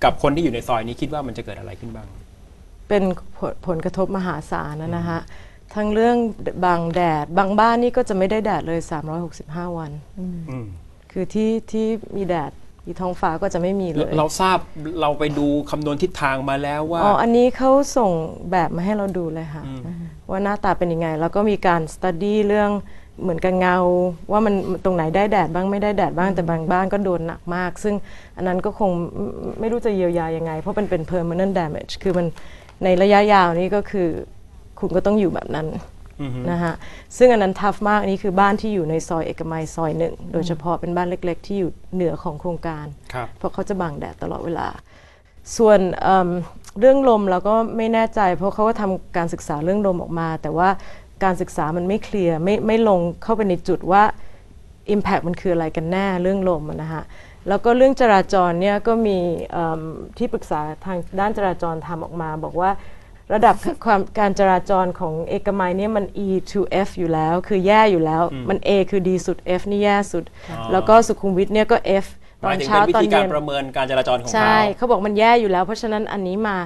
[0.04, 2.08] กับคนที่อยู่ในซอยนี้คิดว่ามันจะเกิดอะไรขึ้นบ้าง
[2.89, 3.04] เป็น
[3.38, 5.19] ผลผลกระทบมหาศาลนะนะฮะ
[5.76, 6.18] ทั้งเรื่อง
[6.66, 8.80] บางแดด บางบ้านนี่ก็จะไม่ได้แดดเลย
[9.30, 10.66] 365 วัน อืม
[11.12, 12.52] คือที่ที่มีแดด
[12.86, 14.58] มีท้องฟ้าก็จะไม่มีเลยเราทราบ
[15.02, 18.12] เราไปดูคำนวณทิศทางมาแล้วว่า อ๋อ อันนี้เขาส่ง
[18.52, 19.64] แบบมาให้เราดูเลยค่ะ
[20.30, 22.72] ว่าหน้าตาเป็นยังไง แล้วก็มีการสตัดดี้เรื่อง
[23.22, 23.78] เหมือนกับเงา
[24.32, 24.54] ว่ามัน
[24.86, 27.96] ตรงไหนได้แดดบ้างไม่ได้แดดบ้างแต่บางบ้านก็โดนหนักมาก ซึ่ง
[28.38, 29.28] อันนั้นก็คงไม่
[29.60, 32.28] ไม่รู้จะเยียวยายังไง เพราะมันเป็น permanent damage คือมัน
[32.84, 34.10] ในระยะยาวนี้ก็คือ
[34.80, 35.68] คุณก็ต้องอยู่แบบนั้น
[36.52, 36.74] นะฮะ
[37.18, 44.68] ซึ่งอันนั้นทัฟมากอันนี้คือบ้านที่อยู่ในซอยเอกมัยซอยหนึ่งโดยเฉพาะเป็นบ้านเล็ก ๆ ที่อยู่เหนือของโครงการครับเพราะเขาจะบังแดดตลอดเวลา
[45.58, 46.30] ส่วนเอิ่ม
[46.80, 50.70] เรื่องลมเราก็ไม่แน่ใจ เพราะเขาก็ทำการศึกษาเรื่องลมออกมา แต่ว่า
[51.24, 54.04] การศึกษามันไม่เคลียร์ไม่ไม่ลงเข้าไปในจุดว่า
[54.94, 57.04] Impact มันคืออะไรกันแน่เรื่องลมอะนะฮะ
[57.48, 59.18] แล้วก็เรื่องจราจรเนี่ยก็มี
[59.52, 59.82] เอิ่ม
[60.18, 62.72] ที่ปรึกษาทางด้านจราจรทำออกมา บอกว่า
[63.34, 70.24] ระดับความการจราจรของเอกมัยเนี่ยมัน E to F อยู่แล้ว คือแย่อยู่แล้ว มัน A คือดีสุด F นี่แย่สุด
[70.72, 72.06] แล้วก็สุขุมวิทเนี่ยก็ F
[72.42, 76.58] หตอมายนถึงเช้าเป็นวิตอนธีกาเย็รนประเมินการจราจรของใช่เขาเขาบอกมันแย่อยู่แล้ว เพราะฉะนั้นอันนี้มา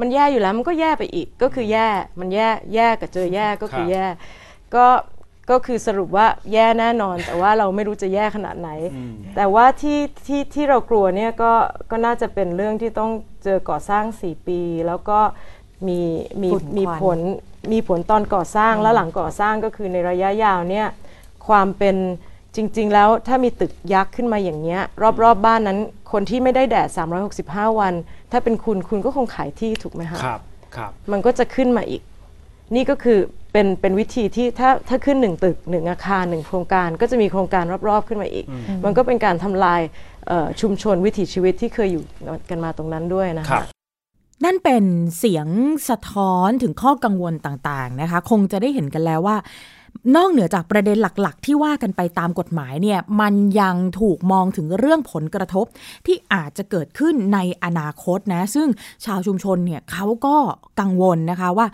[0.00, 1.88] มันแย่อยู่แล้วมันก็แย่ไปอีกก็คือแย่
[2.20, 4.04] มันแย่แย่กับเจอแย่ก็คือแย่
[4.76, 4.86] ก็
[5.50, 8.70] ก็คือสรุปว่าแย่แน่นอน แต่ว่าเราไม่รู้จะแย่ขนาดไหน
[9.36, 11.52] แต่ว่าที่ที่ที่เรากลัวเนี่ยก็
[11.90, 13.10] ก็น่าจะเป็นเรื่องที่ต้อง
[13.44, 15.18] เจอก่อสร้าง 4 ปี แล้วก็
[15.88, 15.98] มี
[16.42, 17.18] มีฝุ่นควันมีผล
[17.72, 20.86] มีผลตอนก่อสร้างแล้วหลังก่อสร้างก็คือในระยะยาวเนี่ย
[21.46, 21.96] ความเป็น
[22.56, 25.78] จริง ๆ แล้วถ้ามีตึกยักษ์ขึ้นมาอย่างเงี้ยรอบๆบบ้านนั้น
[26.12, 26.88] คนที่ไม่ได้แดด
[27.34, 27.94] 365 วัน
[28.32, 30.40] ถ้าเป็นคุณคุณก็คงขายที่ถูกไหมคะ ครับ
[30.76, 32.02] ครับ มันก็จะขึ้นมาอีก
[32.74, 33.18] นี่ก็คือ
[33.52, 38.46] เป็นเป็นวิธีที่ถ้าถ้าขึ้นหนึ่งตึกหนึ่งอาคารหนึ่งโครงการก็จะมีโครงการรอบๆ ขึ้นมาอีก
[38.84, 39.80] มันก็เป็นการทำลาย
[40.28, 42.04] เอ่อชุมชนวิถีชีวิตที่เคยอยู่
[42.50, 43.75] กันมาตรงนั้นด้วยนะครัคะ บ
[44.44, 44.84] นั่นเป็น
[45.18, 45.48] เสียง
[45.88, 49.36] สะท้อนถึงข้อกังวลต่างๆนะคะ คงจะได้เห็นกันแล้วว่า
[50.16, 55.66] นอกเหนือจากประเด็นหลักๆ ที่ว่ากันไปตามกฎหมายเนี่ยมันยังถูกมองถึงเรื่องผลกระทบ
[56.06, 58.68] ที่อาจจะเกิดขึ้นในอนาคตนะ ซึ่ง
[59.04, 60.36] ชาวชุมชนเนี่ยเขาก็
[60.80, 61.66] กังวลนะคะว่า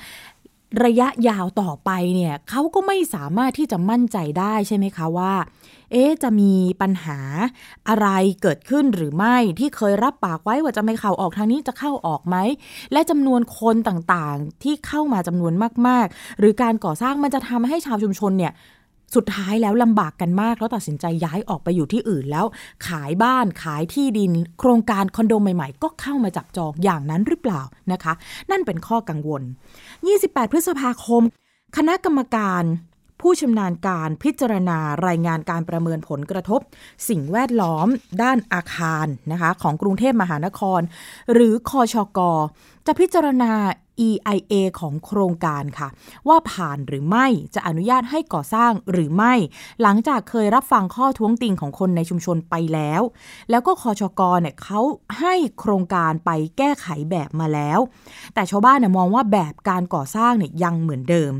[0.84, 5.32] ระยะยาวต่อไปเนี่ยเขาก็ไม่สามารถที่จะมั่นใจได้ใช่ไหมคะว่า
[5.92, 6.52] เอ๊จะมี
[6.82, 7.18] ปัญหา
[7.88, 8.08] อะไร
[8.42, 12.36] เกิดขึ้นหรือไม่ที่เคยรับปากไว้ว่าจะไม่เข้าออกทางนี้จะเข้าออกไหม
[12.92, 15.52] และจำนวนคนต่างๆ ที่เข้ามาจำนวน
[15.86, 18.52] มากๆ หรือการก่อสร้างมันจะทำให้ชาวชุมชนเนี่ย
[19.14, 22.46] สุดท้ายแล้วลำบากกันมาก แล้วตัดสินใจย้ายออกไปอยู่ที่อื่นแล้ว
[22.86, 28.12] ขายบ้านขายที่ดิน โครงการคอนโดใหม่ๆ ก็เข้ามาจับจองอย่างนั้นหรือเปล่านะคะ
[28.50, 29.42] นั่นเป็นข้อกังวล
[29.96, 31.22] 28 พฤษภาคม
[31.76, 32.62] คณะกรรมการ
[33.22, 36.60] ผู้ชำนาญการพิจารณารายงานการประเมินผลกระทบ
[37.08, 37.88] สิ่งแวดล้อม
[38.22, 40.80] ด้านอาคารนะคะของกรุงเทพมหานคร
[41.32, 42.20] หรือคอชก
[42.86, 43.52] จะพิจารณา
[44.08, 45.88] EIA ของโครงการค่ะ
[46.28, 49.34] ว่าผ่านหรือไม่จะอนุญาตให้ก่อสร้างหรือไม่
[49.82, 53.02] หลังจากเคยรับฟังข้อท้วงติงของคนในชุมชนไปแล้ว
[53.50, 54.80] แล้วก็คอชกเนี่ยเขา
[55.18, 57.78] ให้โครงการไปแก้ไขแบบมาแล้ว
[58.34, 61.34] แต่ชาวบ้านเนี่ยมองว่าแบบการก่อสร้างเนี่ยยังเหมือนเดิม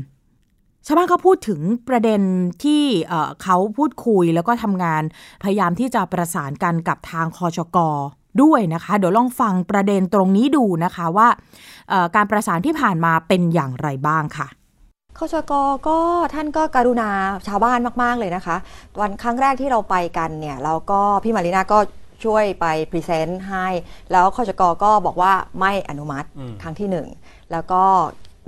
[0.87, 2.21] ชาวบ้านเขาพูดถึงประเด็น
[2.63, 5.03] ที่เอ่อเขาพูดคุยแล้วก็ทำงาน
[5.43, 7.77] พยายามที่จะประสานกันกับทางคอชก
[8.41, 11.27] ด้วยนะคะ เดี๋ยวลองฟังประเด็นตรงนี้ดูนะคะว่า
[11.89, 14.47] เอ่อการประสานที่ผ่านมาเป็นอย่างไรบ้างค่ะ
[15.17, 15.53] คชก
[15.87, 15.99] ก็
[16.33, 17.09] ท่านก็การุณา
[17.47, 18.55] ชาวบ้านมาก ๆ เลยนะคะ
[18.99, 21.79] วันครั้งแรกที่เราไปกันเนี่ยเราก็พี่มารินาก็
[22.25, 23.67] ช่วยไป present ให้
[24.11, 27.07] แล้วคชกก็บอกว่าไม่อนุมัติอืมครั้งที่หนึ่ง
[27.51, 27.83] แล้วก็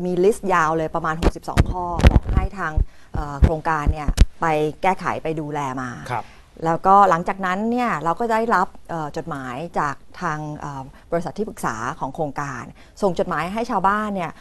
[0.04, 2.74] มี list ยาวเลยประมาณ 62 ข้อบอกให้ทาง
[3.14, 4.10] เอ่อโครงการเนี่ย
[4.42, 4.46] ไป
[4.82, 6.26] แก้ไขไปดูแลมาครับ
[6.66, 10.82] แล้วก็หลังจากนั้นเนี่ยเราก็ได้รับเอ่อจดหมายจากทางเอ่อ
[11.12, 12.64] บริษัทที่ปรึกษาของโครงการ
[13.02, 14.32] ส่งจดหมายให้ชาวบ้านเนี่ย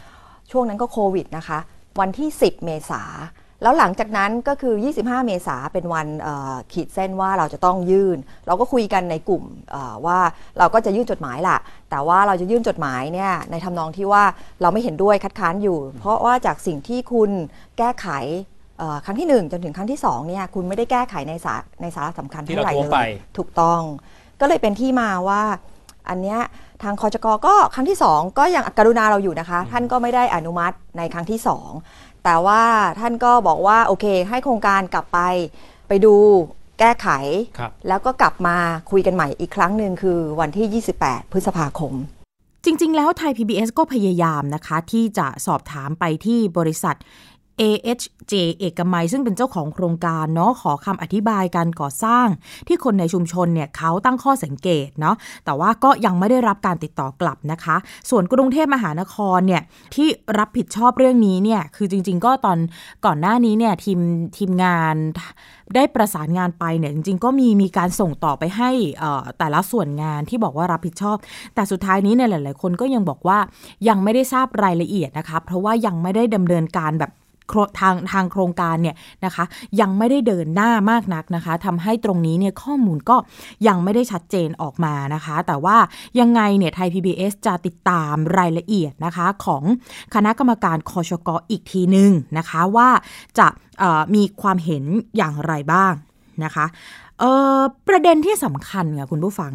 [0.50, 1.58] ช่วงนั้นก็โควิดนะคะ
[2.00, 3.02] วันที่ 10 เมษา
[3.64, 10.18] แล้วหลังจากนั้นก็คือ 25 เมษาเป็นวันเอ่อขีดเส้นว่าเราจะต้องยื่น เราก็คุยกันในกลุ่มเอ่อว่า
[10.58, 11.56] เราก็จะยื่นจดหมายล่ะ
[11.90, 14.24] แต่ว่าเราจะยื่นจดหมายเนี่ยในทำนองที่ว่า
[14.62, 17.30] เราไม่เห็นด้วยคัดค้านอยู่ เพราะว่าจากสิ่งที่คุณ
[17.78, 18.06] แก้ไข
[18.78, 23.80] เอ่อครั้งที่ 1 จนถึงครั้งที่2เนี่ยคุณไม่ได้แก้ไขในสาในสาระสำคัญที่เท่าไหร่เราท้วงเลไปยถูกต้อง
[24.40, 25.42] ก็เลยเป็นที่มาว่า
[26.08, 26.40] อันเนี้ย
[26.82, 31.38] ทางคอจกก็ครั้งที่ 2 ก็ยังกรุณาเราอยู่นะคะ ท่านก็ไม่ได้อนุมัติในครั้งที่
[31.74, 32.62] 2 แต่ว่า
[33.00, 35.18] ท่านก็บอกว่าโอเค ให้โครงการกลับไป
[35.88, 36.14] ไปดู
[36.78, 37.08] แก้ไข
[37.58, 38.56] ครับแล้วก็กลับมา
[38.90, 41.92] คุยกันใหม่อีกครั้งหนึ่งคือวันที่ 28 พฤษภาคม
[42.64, 46.96] จริง ๆ แล้วไทย PBS ก็พยายามนะคะ ที่จะสอบถามไปที่บริษัท
[47.60, 52.26] AHJ เอกมัยซึ่งเป็นเจ้าของโครงการเนาะขอคำอธิบายการก่อสร้าง
[52.68, 57.76] ที่คนในชุมชนเนี่ยเขาตั้งข้อสังเกตเนาะแต่ว่าก็ยังไม่ได้รับการติดต่อกลับนะคะ
[58.10, 59.62] ส่วนกรุงเทพมหานครเนี่ย
[59.94, 62.58] ที่รับผิดชอบเรื่องนี้เนี่ยคือจริง ๆ ก็ตอน
[63.06, 64.00] ก่อนหน้านี้เนี่ยทีม
[64.36, 64.94] ทีมงาน
[65.74, 68.70] ได้ประสานงานไปเนี่ยจริง ๆ ก็มีมีการส่งต่อไปให้
[69.38, 71.16] แต่ละส่วนงานที่บอกว่ารับผิดชอบ
[71.54, 73.38] แต่สุดท้ายนี้เนี่ยหลาย ๆ คนก็ยังบอกว่า
[73.88, 77.12] ยังไม่ได้ทราบรายละเอียดนะคะ เพราะว่ายังไม่ได้ดำเนินการแบบ
[77.80, 79.44] ทางทางโครงการเนี่ยนะคะ
[79.80, 83.16] ยังไม่ได้เดินหน้ามากนักนะคะทำให้ตรงนี้เนี่ยข้อมูลก็
[83.66, 85.76] ยังไม่ได้ชัดเจนออกมานะคะ แต่ว่า
[86.20, 89.62] ยังไงเนี่ยไทย PBS จะติดตามรายละเอียดนะคะของ
[90.14, 92.88] คณะกรรมการคอชกอีกทีหนึ่งนะคะว่า
[93.38, 93.48] จะ
[94.14, 94.84] มีความเห็น
[95.16, 95.92] อย่างไรบ้าง
[96.44, 96.66] นะคะ
[97.88, 99.52] ประเด็นที่สำคัญค่ะคุณผู้ฟัง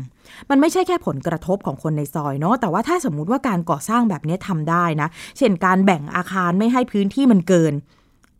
[0.49, 7.73] มันไม่ใช่แค่ผลกระทบของคนในซอยเนาะแต่ว่าถ้าสมมุติว่าการก่อสร้างแบบนี้ทำได้นะ เช่นการแบ่งอาคารไม่ให้พื้นที่มันเกิน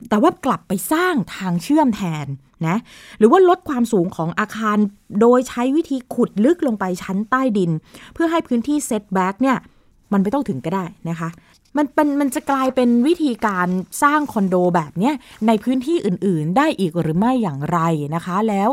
[0.09, 2.25] แต่ว่ากลับไปสร้างทางเชื่อมแทน
[2.67, 2.77] นะ
[3.17, 4.77] หรือว่าลดความสูงของอาคาร
[5.21, 7.71] โดยใช้วิธีขุดลึกลงไปชั้นใต้ดิน
[8.13, 9.57] เพื่อให้พื้นที่เซตแบ็กเนี่ย
[10.13, 11.29] มันไม่ต้องถึงก็ได้นะคะ
[11.77, 13.67] มันเป็นมันจะกลายเป็นวิธีการ
[14.03, 15.13] สร้างคอนโดแบบเนี้ย
[15.47, 17.79] ในพื้นที่อื่นๆ ได้อีกหรือไม่อย่างไร
[18.15, 18.69] นะคะ แล้ว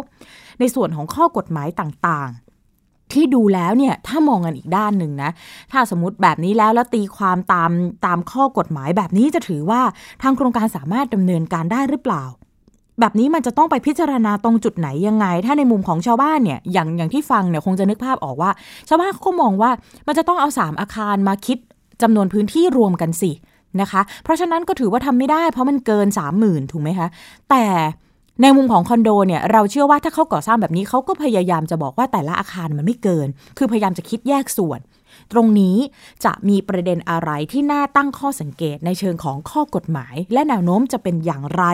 [0.61, 5.31] ในส่วนของข้อกฎหมายต่างๆ ที่ดูแล้วเนี่ยถ้ามองกันอีกด้านหนึ่งนะ
[5.73, 7.71] ถ้าสมมติแบบนี้แล้วแล้วตีความตาม
[8.07, 9.81] ตามข้อกฎหมายแบบนี้จะถือว่า
[10.23, 12.25] ทางโครงการสามารถดำเนินการได้หรือเปล่า
[13.01, 18.51] แบบนี้มันจะต้องไปพิจารณาตรงจุดไหนยังไง ถ้าในมุมของชาวบ้านเนี่ยอย่างอย่างที่ฟังเนี่ยคงจะนึกภาพออกว่า
[18.89, 19.71] ชาวบ้านเขาก็มองว่า
[20.07, 21.59] มันจะต้องเอาสามอาคารมาคิด
[22.03, 23.33] จำนวนพื้นที่รวมกันสิ
[23.81, 26.07] นะคะ เพราะฉะนั้นก็ถือว่าทำไม่ได้ เพราะมันเกิน
[26.41, 27.09] 30,000ถูกไหมคะ
[27.51, 27.65] แต่
[28.43, 33.29] ในมุมของคอนโดเนี่ยเราเชื่อว่าถ้าเขาก่อสร้างแบบนี้เขาก็พยายามจะบอกว่าแต่ละอาคารมันไม่เกิน
[33.59, 34.81] คือพยายามจะคิดแยกส่วน
[35.33, 35.77] ตรงนี้
[36.25, 41.65] จะมีประเด็นอะไรที่น่าตั้งข้อสังเกตในเชิงของข้อกฎหมาย และแนวโน้มจะเป็นอย่างไร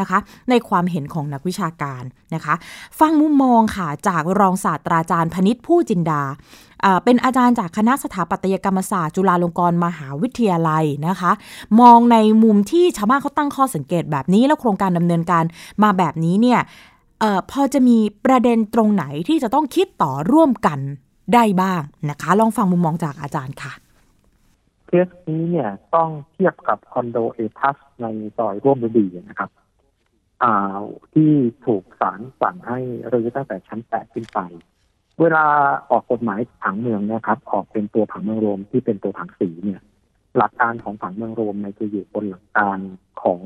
[0.00, 0.18] นะคะ
[0.50, 2.02] ในความเห็นของนักวิชาการ
[2.34, 2.54] นะคะ
[3.00, 6.22] ฟังมุมมองค่ะจากรองศาสตราจารย์พนิษฐ์ผู้จินดา
[7.04, 11.32] เป็นอาจารย์จากคณะสถาปัตยกรรมศาสตร์จุฬาลงกรณ์มหาวิทยาลัยนะคะ
[11.80, 15.44] มองในมุมที่ชาวบ้านเขาตั้งข้อสังเกตแบบนี้ แล้วโครงการดำเนินการ
[15.82, 16.60] มาแบบนี้เนี่ย
[17.22, 20.78] ออพอจะมีประเด็นตรงไหนที่จะต้องคิดต่อร่วมกัน
[21.34, 23.72] ได้บ้างนะคะ ลองฟังมุมมองจากอาจารย์ค่ะ
[24.86, 29.50] เคสนี้เนี่ยต้องเทียบกับคอนโดเอทัสในซอยร่วมฤดีนะครับ
[30.42, 30.78] อ่า
[31.12, 31.32] ที่
[31.66, 32.78] ถูกศาลสั่งให้
[33.12, 34.38] รื้อตั้งแต่ชั้นแปดขึ้นไป
[35.20, 35.44] เวลา
[35.90, 39.80] ออกกฎหมายผังเมืองนะครับ ออกเป็นตัวผังเมืองรวมที่เป็นตัวผังสีเนี่ย
[40.36, 42.78] หลักการของผังเมืองรวมในจะอยู่บนหลักการ
[43.22, 43.40] ของ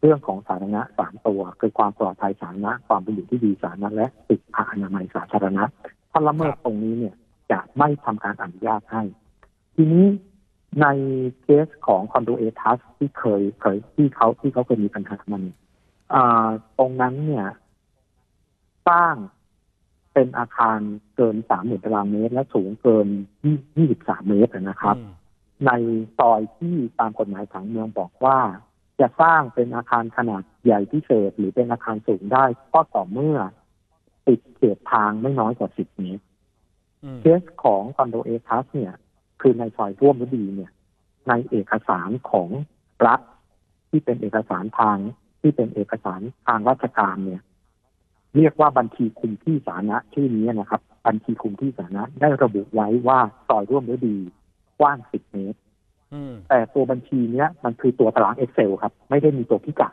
[0.00, 5.64] เรื่องของสาธารณะสามตัว คือความปลอดภัยสาธารณะความเป็นอยู่ที่ดีสาธารณะและสิทธิอนามัยสาธารณะ
[6.10, 7.14] ถ้าละเมิดตรงนี้เนี่ย
[7.50, 9.02] จะไม่ทำการอนุญาตให้
[9.74, 10.06] ทีนี้
[10.82, 10.86] ใน
[11.42, 15.42] เคสของคอนโดเอทัสที่เคยเคยที่เขาที่เขาเคยมีปัญหามัน
[16.78, 17.46] ตรงนั้นเนี่ย
[18.88, 19.14] สร้าง
[20.14, 20.78] เป็นอาคาร
[21.16, 23.06] เกินสามหมื่นตารางเมตร และสูงเกิน
[23.76, 24.96] ยี่สิบสามเมตรนะครับ
[25.66, 25.70] ใน
[26.18, 28.38] ซอยที่ตามกฎหมายผังเมืองบอกว่า
[29.00, 32.44] จะสร้างเป็นอาคารขนาดใหญ่พิเศษหรือเป็นอาคารสูงได้
[32.74, 33.38] ก็ต่อเมื่อ
[34.28, 36.24] ติดเขตทางไม่น้อยกว่าสิบเมตร
[37.20, 38.94] เคสของคอนโดเอทัสเนี่ย
[39.40, 40.72] คือในซอยร่วมฤดีเนี่ย
[41.28, 42.48] ในเอกสารของ
[43.06, 43.20] รัฐ
[43.90, 44.98] ที่เป็นเอกสารทาง
[45.40, 47.42] ที่เป็นเอกสารทางราชการเนี่ย
[48.36, 54.16] เรียกว่าบัญชีคุมที่สาธารณะชื่อนี้นะครับ บัญชีคุมที่สาธารณะได้ระบุไว้ว่าซอยร่วมฤดี
[54.80, 55.58] กว้างสิบเมตร
[56.48, 59.92] แต่ตัวบัญชีเนี้ยมันคือตัวตาราง Excel ครับ ไม่ได้มีตัวพิกัด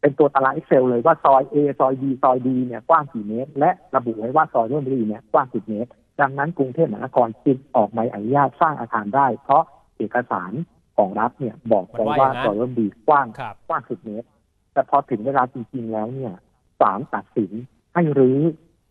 [0.00, 9.62] เป็นตัวตาราง Excel เลยว่าซอย A ซอย B ซอย D เนี่ยกว้างกี่เมตร และระบุไว้ว่าซอยร่วมฤดีเนี่ยกว้างสิบเมตร ดังนั้นกรุงเทพมหานครจึงออกใบอนุญาตสร้างอาคารได้ เพราะ
[9.96, 10.52] เอกสาร
[10.96, 13.26] ของรัฐเนี่ยบอกไว้ว่าซอยร่วมดีกว้าง
[13.68, 14.28] กว้างสิบเมตร
[14.72, 16.32] แต่พอถึงเวลาจริงๆแล้วเนี่ย
[16.80, 17.52] ศาลตัดสิน
[17.94, 18.40] ให้รื้อ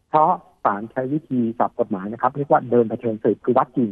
[0.10, 0.32] เพราะ
[0.64, 3.90] ศาลใช้วิธีสับกฎหมายนะครับ เรียกว่าเดินเผชิญสืบคือวัดจริง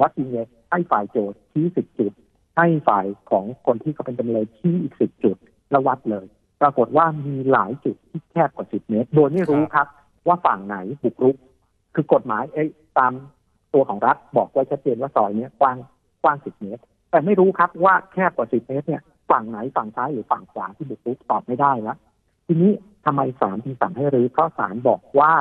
[0.00, 2.12] วัดจริงเนี่ยให้ฝ่ายโจทย์ชี้สิบจุด
[2.56, 5.36] ให้ฝ่ายของคนที่เขาเป็นจำเลยชี้อีกสิบจุด
[5.70, 6.26] แล้ววัดเลย
[6.60, 9.86] ปรากฏว่ามีหลายจุดที่แคบกว่าสิบเมตร โดยไม่รู้ครับ
[10.26, 11.36] ว่าฝั่งไหนบุกรุก
[11.94, 12.64] คือกฎหมายเอ้
[12.98, 13.12] ตาม
[13.74, 15.76] ตัวของรัฐบอกไว้ชัดเจนว่าซอยเนี้ยกว้าง
[16.22, 21.96] กว้างสิบเมตร แต่ไม่รู้ครับว่าแคบกว่าสิบเมตรเนี่ยฝั่งไหนฝั่งซ้ายหรือฝั่งขวาที่บุกรุกตอบไม่ได้แล้ว
[22.46, 22.72] ทีนี้
[23.04, 25.34] ทำไมศาลถึงสั่งให้รื้อเพราะศาลบอกว่า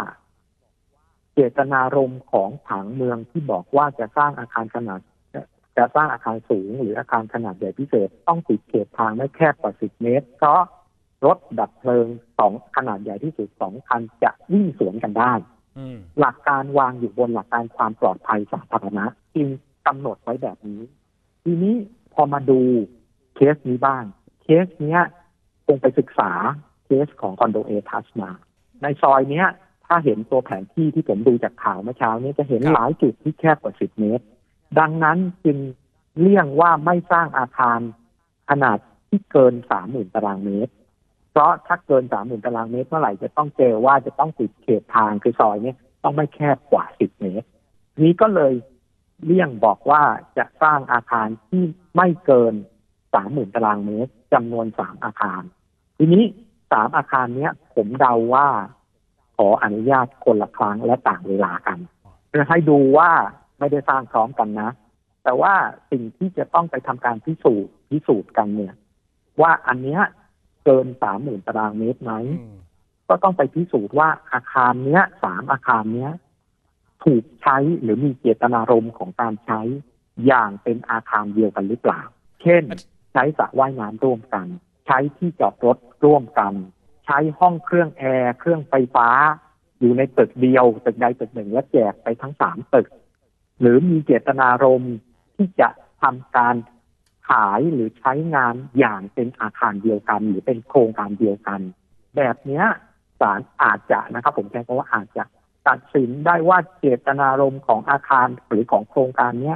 [1.34, 5.00] เจตนารมณ์ของผังเมืองที่บอกว่าจะสร้างอาคารขนาด
[5.78, 10.62] จะสร้างอาคารสูง หรืออาคารขนาดใหญ่พิเศษต้องติดเขตทางไม่แคบกว่าสิบเมตร เพราะ
[11.26, 12.08] รถดับเพลิง
[12.40, 15.34] สองขนาดใหญ่ที่สุดสองคันจะวิ่งสวนกันได้
[16.20, 19.48] หลักการวางอยู่บนหลักการความปลอดภัยสาธารณะจึง
[19.88, 20.82] กำหนดไว้แบบนี้
[21.44, 21.76] ทีนี้
[22.14, 22.60] พอมาดู
[23.36, 24.04] เคสนี้บ้าง
[24.42, 25.02] เคสเนี้ย
[25.66, 26.32] คงไปศึกษา
[26.73, 26.73] เค
[27.06, 28.32] สของคอนโดเอทัสมา
[28.82, 29.48] ในซอยเนี้ย
[29.86, 34.26] ถ้าเห็นตัวแผนที่ที่ผมดูจากข่าวเมื่อเช้านี้จะเห็นหลายจุดที่แคบกว่าสิบเมตร
[34.80, 35.58] ดังนั้นจึง
[36.20, 37.80] เลี่ยงว่าไม่สร้างอาคาร
[38.50, 38.78] ขนาด
[39.10, 40.72] ที่เกินสามหมื่นตารางเมตร
[41.32, 47.48] เพราะถ้าเกินสามหมื่นตารางเมตรเมื่อไหร่จะต้องเจอว่าจะต้องติดเขตทางคือซอยนี้ต้องไม่แคบกว่าสิบเมตร
[48.04, 48.54] นี้ก็เลย
[49.26, 50.04] เลี่ยงบอกว่า
[50.38, 51.64] จะสร้างอาคารที่
[51.96, 52.54] ไม่เกิน
[53.14, 55.42] สามหมื่นตารางเมตรจำนวนสามอาคาร
[55.98, 56.24] ทีนี้
[56.74, 58.48] สามอาคารเนี้ย ผมเดาว่า
[59.38, 61.80] ขออนุญาตคนละครั้งและต่างเวลากัน
[62.30, 63.12] เพื่อให้ดูว่า
[63.60, 64.70] ไม่ได้สร้างพร้อมกันนะ
[65.24, 65.54] แต่ว่า
[65.92, 68.74] สิ่งที่จะต้องไปทำการพิสูจน์พิสูจน์กันเนี่ย
[69.42, 70.02] ว่าอันเนี้ย
[70.66, 72.14] เกินสามหมื่นตารางเมตรไหม
[73.10, 76.12] ก็ต้องไปพิสูจน์ว่าอาคารเนี้ยสามอาคารเนี้ย
[77.04, 79.62] ถูกใช้หรือมีเจตนารมณ์ของการใช้
[80.26, 82.02] อย่างเป็นอาคารเดียวกันหรือเปล่า
[82.42, 82.64] เช่น
[83.14, 84.48] ใช้สระว่ายน้ำร่วมกัน
[84.86, 86.54] ใช้ที่จอดรถร่วมกัน
[87.06, 89.08] ใช้ห้องเครื่องแอร์เครื่องไฟฟ้า
[89.80, 92.88] อยู่ในตึกเดียวตึกใดตึกหนึ่งและแจกไปทั้งสามตึก
[93.62, 94.96] หรือมีเจตนารมณ์
[95.36, 95.70] ที่จะ
[96.02, 96.56] ทำการ
[97.30, 101.60] ขายหรือใช้งานอย่างเป็นอาคารเดียวกัน หรือเป็นโครงการเดียวกัน
[102.16, 102.64] แบบนี้
[103.20, 105.24] ศาลอาจจะนะครับ ผมใช้คำว่าอาจจะ
[105.68, 109.54] ตัดสินได้ว่าเจตนารมณ์ของอาคารหรือของโครงการเนี้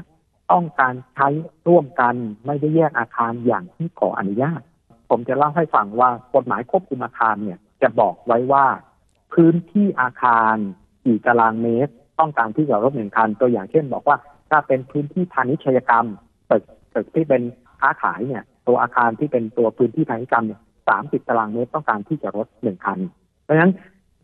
[0.51, 1.27] ต้องการใช้
[1.67, 4.61] ร่วมกันไม่ได้แยกอาคารอย่างที่ขออนุญาต
[5.09, 8.65] ผมจะเล่าให้ฟังว่ากฎหมายควบคุมอาคารเนี่ย จะบอกไว้ว่า
[9.33, 10.55] พื้นที่อาคาร
[11.05, 14.17] กี่ตารางเมตร ต้องการที่จะรถหนึ่งคัน ตัวอย่างเช่น บอกว่า
[14.49, 16.05] ถ้าเป็นพื้นที่พาณิชยกรรม
[16.51, 16.63] ตึก
[16.95, 17.41] ตึกที่เป็น
[17.81, 22.99] ค้าขายเนี่ย ตัวอาคารที่เป็นตัวพื้นที่พาณิชยกรรมเนี่ยสามสิบตารางเมตรต้องการที่จะรถหนึ่งคัน
[23.43, 23.73] เพราะฉะนั้น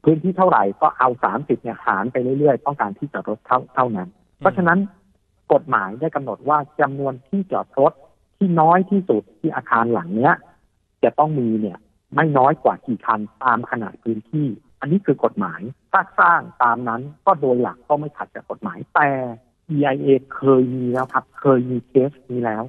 [0.04, 4.80] พื้นที่เท่าไหร่ก็เอาสามสิบเนี่ยหารไปเรื่อยๆ ต้องการที่จะรถเท่าเท่านั้น เพราะฉะนั้น
[5.54, 7.94] กฎหมายได้กำหนดว่าจำนวนที่จอดรถ
[8.38, 10.34] ที่น้อยที่สุดที่อาคารหลังเนี้ย
[11.04, 11.78] จะต้องมีเนี่ย
[12.16, 14.48] ไม่น้อยกว่ากี่คันตามขนาดพื้นที่
[14.80, 15.62] อันนี้คือกฎหมาย
[15.92, 19.10] ถ้าสร้างตามนั้นก็โดยหลักก็ไม่ขัดกับกฎหมายแต่
[19.76, 22.64] EIA เคยมีแล้วครับ เคยมีเคสนี้แล้ว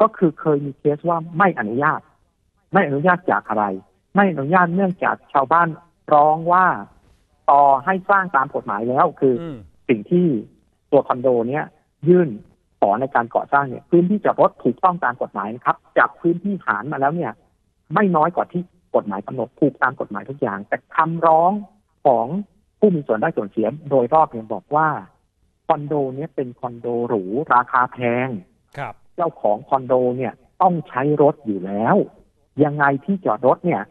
[0.00, 2.00] ก็คือเคยมีเคสว่าไม่อนุญาต
[2.72, 3.64] ไม่อนุญาตจากอะไร
[4.14, 5.68] ไม่อนุญาตเนื่องจากชาวบ้าน
[6.14, 6.66] ร้องว่า
[7.50, 10.26] ต่อให้สร้างตามกฎหมายแล้วคืออืมสิ่งที่
[10.90, 11.64] ตัวคอนโดเนี้ย
[12.08, 12.28] ยื่น
[12.80, 17.32] ขอในการก่อสร้างเนี่ย พื้นที่จอดรถถูกต้องตามกฎหมายนะครับ จากพื้นที่หารมาแล้วเนี่ย
[17.94, 18.62] ไม่น้อยกว่าที่
[18.94, 21.52] กฎหมายกำหนดถูกตามกฎหมายทุกอย่าง แต่คำร้อง
[22.04, 22.26] ของ
[22.78, 24.88] ผู้มีส่วนได้ส่วนเสียโดยรอบเนี่ยบอกว่า
[25.66, 27.22] คอนโดเนี้ยเป็นคอนโดหรู
[27.54, 28.28] ราคาแพง
[28.78, 31.96] ครับเจ้าของคอนโดเนี่ยต้องใช้รถอยู่แล้ว
[32.64, 33.82] ยังไงที่จอดรถเนี่ย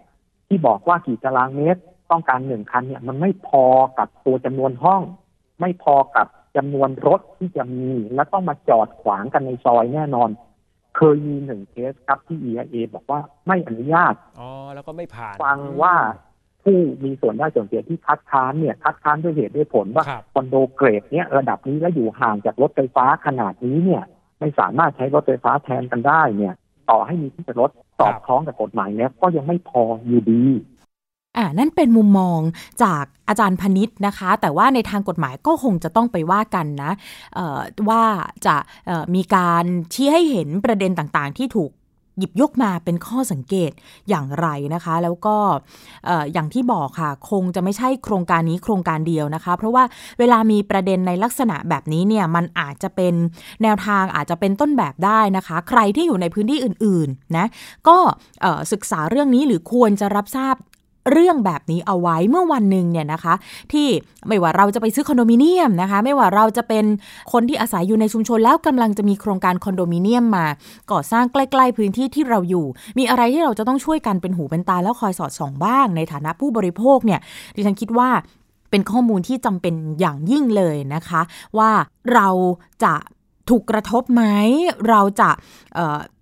[0.47, 3.65] ที่บอกว่ากี่ตารางเมตร ต้องการหนึ่งคันเนี่ย มันไม่พอ
[3.97, 5.01] กับตัวจำนวนห้อง
[5.61, 10.29] ไม่พอกับจำนวนรถที่จะมี และต้องมาจอดขวางกันในซอยแน่นอน
[10.97, 15.95] เคยมีหนึ่งเคสครับที่ EIA บอกว่าไม่อนุญาต อ๋อ แล้วก็ไม่ผ่านฟังว่า
[16.63, 24.03] ผู้มีส่วนได้ส่วนเสียที่คัดค้านเนี่ยคัดค้านด้วยเหตุด้วยผลว่าครับคอนโดเกรดเนี้ยระดับนี้แล้วอยู่ห่างจากรถไฟฟ้าขนาดนี้เนี่ย
[24.39, 26.53] ไม่สามารถใช้รถไฟฟ้าแทนกันได้เนี่ย
[26.89, 30.43] ต่อให้มีที่จอดรถสอดคล้องกับกฎหมายแล้วก็ยังไม่พออยู่ดี
[31.37, 32.39] อ่านั่นเป็นมุมมอง
[32.83, 36.91] จากอาจารย์พนิษ์นะคะ แต่ว่าในทางกฎหมายก็คงจะต้องไปว่ากันนะ
[37.89, 38.03] ว่า
[38.45, 38.55] จะ
[39.15, 41.71] มีการชี้ให้เห็นประเด็นต่างๆ ที่ถูก
[42.17, 43.71] หยิบยกมาเป็นข้อสังเกต
[44.09, 45.35] อย่างไรนะคะ แล้วก็
[46.05, 49.83] เอ่อย่างที่บอกค่ะ คงจะไม่ใช่โครงการนี้โครงการเดียวนะคะ เพราะว่า
[50.19, 53.13] เวลามีประเด็นในลักษณะแบบนี้เนี่ยมันอาจจะเป็น
[53.63, 57.45] แนวทางอาจจะเป็นต้นแบบได้นะคะ ใครที่อยู่ในพื้นที่อื่นๆนะ
[57.87, 57.97] ก็
[58.71, 60.55] ศึกษาเรื่องนี้หรือควรจะรับทราบ
[61.11, 63.33] เรื่องแบบนี้เอาไว้เมื่อวันหนึ่งเนี่ยนะคะ
[63.71, 63.87] ที่
[64.27, 66.85] ไม่ว่าเราจะไปซื้อคอนโดมิเนียมนะคะ ไม่ว่าเราจะเป็น
[67.33, 70.45] คนที่อาศัยอยู่ในชุมชนแล้วกำลังจะมีโครงการคอนโดมิเนียมมา
[70.91, 72.65] ก่อสร้างใกล้ ๆ พื้นที่ที่เราอยู่
[72.97, 77.19] มีอะไรที่เราจะต้องช่วยกันเป็นหูเป็นตาแล้วคอยสอดส่องบ้าง ในฐานะผู้บริโภคเนี่ย
[77.55, 78.09] ดิฉันคิดว่า
[78.71, 81.21] เป็นข้อมูลที่จำเป็นอย่างยิ่งเลยนะคะ
[81.57, 81.71] ว่า
[82.13, 82.29] เรา
[82.83, 82.93] จะ
[83.49, 84.23] ถูกกระทบไหม
[84.89, 85.29] เราจะ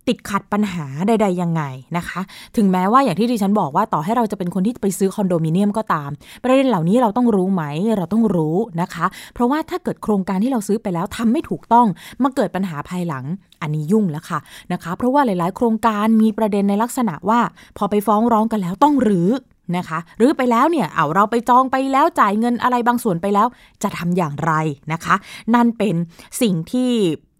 [0.09, 1.63] ติดขัดปัญหาใดๆยังไง
[1.97, 2.21] นะคะ
[2.55, 6.09] ถึงแม้ว่าอย่างที่ดิฉันบอกว่าต่อให้เราจะเป็นคนที่ไปซื้อคอนโดมิเนียมก็ตาม
[6.43, 7.63] ประเด็นเหล่านี้เราต้องรู้ไหม
[7.97, 11.87] เราต้องรู้นะคะ เพราะว่าถ้าเกิดโครงการที่เราซื้อไปแล้วทำไม่ถูกต้อง
[12.23, 13.25] มาเกิดปัญหาภายหลัง
[13.61, 14.39] อันนี้ยุ่งแล้วค่ะ
[14.73, 17.39] นะคะ เพราะว่าหลายๆ โครงการมีประเด็นในลักษณะว่า
[17.77, 19.29] พอไปฟ้องร้องกันแล้วต้องรื้อ
[19.77, 23.47] นะคะหรือไปแล้วเนี่ยเอาเราไปจองไปแล้วจ่ายเงินอะไรบางส่วนไปแล้ว
[23.83, 24.53] จะทำอย่างไร
[24.93, 25.15] นะคะ
[25.55, 25.95] นั่นเป็น
[26.41, 26.91] สิ่งที่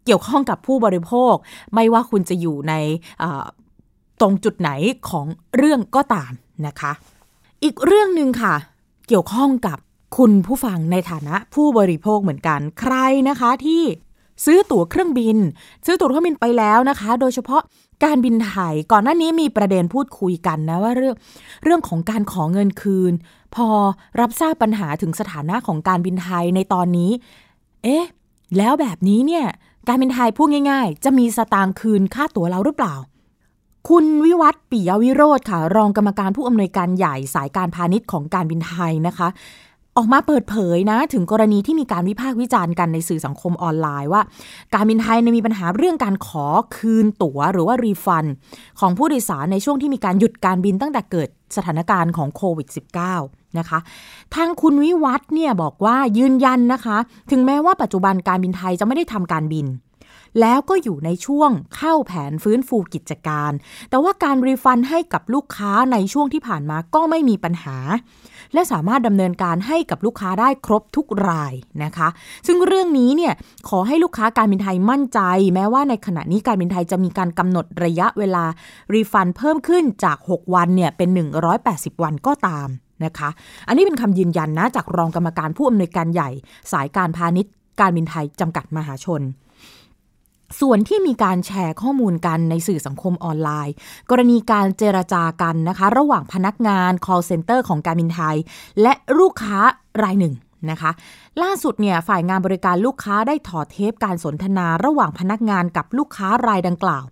[0.10, 1.34] กี่ยวข้องกับผู้บริโภค
[1.76, 2.74] ไม่ว่าคุณจะอยู่ใน
[4.20, 4.72] ตรงจุดไหน
[5.10, 6.32] ของเรื่องก็ตาม
[6.68, 6.92] นะคะ
[7.64, 8.56] อีกเรื่องหนึ่งค่ะ
[9.08, 9.78] เกี่ยวข้องกับ
[10.18, 12.96] คุณผู้ฟังในฐานะผู้บริโภคเหมือนกันใคร
[13.30, 13.84] นะคะที่
[14.46, 15.38] ซื้อตั๋วเครื่องบิน
[15.86, 17.62] ซื้อตั๋วเครื่องบินไปแล้วนะคะ โดยเฉพาะ
[18.06, 21.16] การบินไทยก่อนหน้านี้มีประเด็นพูดคุยกันนะว่าเรื่อง
[21.64, 23.14] เรื่องของการขอเงินคืน
[23.56, 23.68] พอ
[24.20, 27.12] รับทราบปัญหาถึงสถานะของการบินไทยในตอนนี้
[27.84, 28.06] เอ๊ะ
[28.58, 29.46] แล้วแบบนี้เนี่ย
[29.88, 32.96] การบินไทยพูดง่าย ๆ จะมีสตางค์คืนค่าตั๋วเราหรือเปล่า
[33.90, 39.28] คุณวิวัฒน์ปิยวิโรธค่ะ รองกรรมการผู้อำนวยการใหญ่สายการพาณิชย์ของการบินไทยนะคะ
[39.98, 44.22] ออกมาเปิดเผยนะ ถึงกรณีที่มีการวิพากษ์วิจารณ์กันในสื่อสังคมออนไลน์ว่า
[44.74, 46.46] การบินไทยเนี่ยมีปัญหาเรื่องการขอ
[46.78, 48.26] คืนตั๋วหรือว่ารีฟัน
[48.80, 52.68] ของผู้โดยสารในช่วงที่มีการหยุดการบินตั้งแต่เกิดสถานการณ์ของโควิด
[53.08, 53.80] -19 นะคะ
[54.36, 56.98] ทางคุณวิวัฒน์เนี่ยบอกว่ายืนยันนะคะ
[57.32, 59.68] ถึงแม้ว่าปัจจุบันการบินไทยจะไม่ได้ทำการบิน
[60.42, 63.52] แล้วก็อยู่ในช่วงเข้าแผนฟื้นฟูกิจการ
[63.90, 67.78] แต่ว่าการ refund ให้กับลูกค้าในช่วงที่ผ่านมาก็ไม่มีปัญหา
[68.54, 72.08] และสามารถดำเนินการให้กับลูกค้าได้ครบทุกรายนะคะ
[72.48, 73.34] ซึ่งเรื่องนี้เนี่ย
[73.70, 75.20] ขอให้ลูกค้าการบินไทยมั่นใจ
[75.56, 78.46] แม้ว่าในขณะนี้การบินไทยจะมีการกำหนดระยะเวลา
[78.94, 81.10] refund เพิ่มขึ้นจาก 6 วันเนี่ยเป็น
[81.56, 82.70] 180 วันก็ตาม
[83.06, 83.30] นะคะ
[83.68, 86.30] อันนี้เป็นคำยืนยันนะจากรองกรรมการผู้อำนวยการใหญ่
[86.72, 89.24] สายการพาณิชย์ การบินไทยจำกัดมหาชน
[90.60, 93.74] ส่วนที่มีการแชร์ข้อมูลกันในสื่อสังคมออนไลน์
[94.10, 98.36] กรณีการเจรจากันนะคะ ระหว่างพนักงาน call center ของการบินไทย
[98.82, 99.60] และลูกค้า
[100.04, 100.34] รายหนึ่ง
[100.72, 100.92] นะคะ
[101.44, 107.04] ล่าสุดเนี่ยฝ่ายงานบริการลูกค้าได้ถอดเทปการสนทนาระหว่างพนักงานกับลูกค้ารายดังกล่าว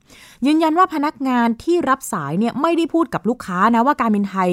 [0.45, 4.49] ยืนยันว่าพนักงานที่รับสายเนี่ยไม่ได้พูดกับลูกค้านะว่าการบินไทย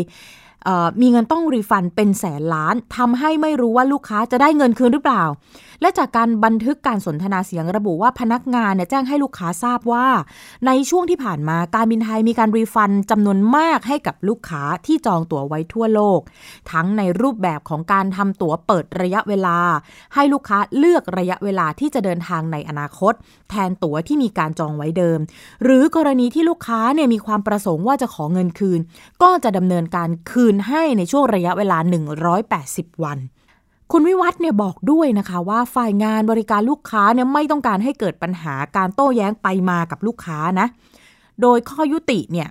[1.01, 5.25] มีเงินต้องรีฟันเป็นแสนล้านทำให้ไม่รู้ว่าลูกค้าจะได้เงินคืนหรือเปล่า
[5.81, 10.07] และจากการบันทึกการสนทนาเสียงระบุว่าพนักงานเนี่ยแจ้งให้ลูกค้าทราบว่า
[10.67, 16.21] ในช่วงที่ผ่านมาการบินไทยมีการรีฟันจำนวนมากให้กับลูกค้าที่จองตั๋วไว้ทั่วโลก
[16.73, 19.59] ทั้งในรูปแบบของการทำตั๋วเปิดระยะเวลา
[20.15, 23.13] ให้ลูกค้าเลือกระยะเวลาที่จะเดินทางในอนาคต
[23.51, 25.19] แทนตั๋วที่มีการจองไว้เดิม
[25.65, 28.81] หรือกรณีที่ลูกค้าเนี่ยมีความประสงค์ว่าจะขอเงินคืน
[29.23, 31.79] ก็จะดำเนินการคืนให้ในช่วงระยะเวลา
[32.41, 33.19] 180 วัน
[33.93, 40.67] คุณวิวัฒน์เนี่ยบอกด้วยนะคะว่าฝ่ายงานบริการลูกค้าเนี่ยไม่ต้องการให้เกิดปัญหาการโต้แย้งไปมากับลูกค้านะ
[41.43, 42.49] โดยข้อยุติเนี่ย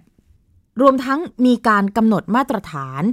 [0.81, 3.03] รวมทั้งมีการกำหนดมาตรฐาน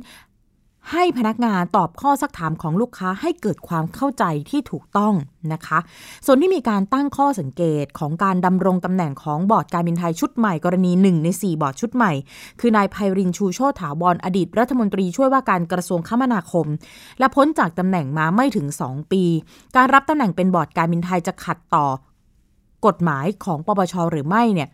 [0.91, 5.15] ให้พนักงานตอบข้อซักถามของลูกค้าให้เกิดความเข้าใจที่ถูกต้อง
[5.53, 5.79] นะคะ
[6.27, 12.13] ส่วนที่มีการตั้งข้อสังเกตของการดำรงตำแหน่งของบอร์ดการบินไทยชุดใหม่กรณีหนึ่งใน 4 บอร์ดชุดใหม่
[12.61, 16.67] คือนายไพรินชูโชติถาวรอดีตรัฐมนตรีช่วยว่าการกระทรวงคมนาคม
[17.19, 19.25] และพ้นจากตำแหน่งมาไม่ถึง 2 ปี
[19.77, 21.87] การรับตำแหน่งเป็นบอร์ดการบินไทยจะขัดต่อ
[22.87, 24.69] กฎหมายของปปชหรือไม่เนี่ย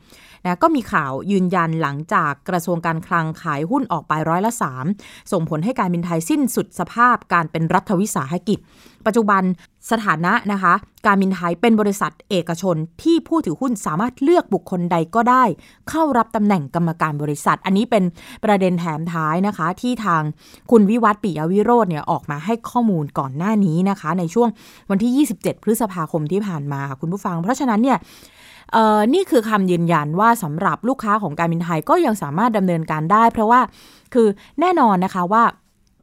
[0.46, 4.84] นะก็มีข่าวยืนยันหลังจากกระทรวงการคลังขายหุ้นออกไปร้อยละสาม
[5.32, 8.58] ส่งผลให้การบินไทยสิ้นสุดสภาพการเป็นรัฐวิสาหกิจ
[9.06, 9.42] ปัจจุบัน
[9.90, 10.74] สถานะนะคะ
[11.06, 15.44] การบินไทยเป็นบริษัทเอกชนที่ผู้ถือหุ้นสามารถเลือกบุคคลใดก็ได้
[15.90, 18.04] เข้ารับตำแหน่งกรรมการบริษัท อันนี้เป็น
[18.44, 20.22] ประเด็นแถมท้ายนะคะ ที่ทาง
[20.70, 24.48] คุณวิวัฒปิยวิโรธเนี่ยออกมาให้ข้อมูลก่อนหน้านี้นะคะ ในช่วง
[24.90, 27.98] วันที่ 27 พฤษภาคมที่ผ่านมาคุณผู้ฟัง เพราะฉะนั้นเนี่ย
[29.14, 33.60] นี่คือคำยืนยันว่าสำหรับลูกค้าของการบินไทยก็ยังสามารถดำเนินการได้ เพราะว่า
[34.14, 34.28] คือ
[34.60, 35.44] แน่นอนนะคะว่า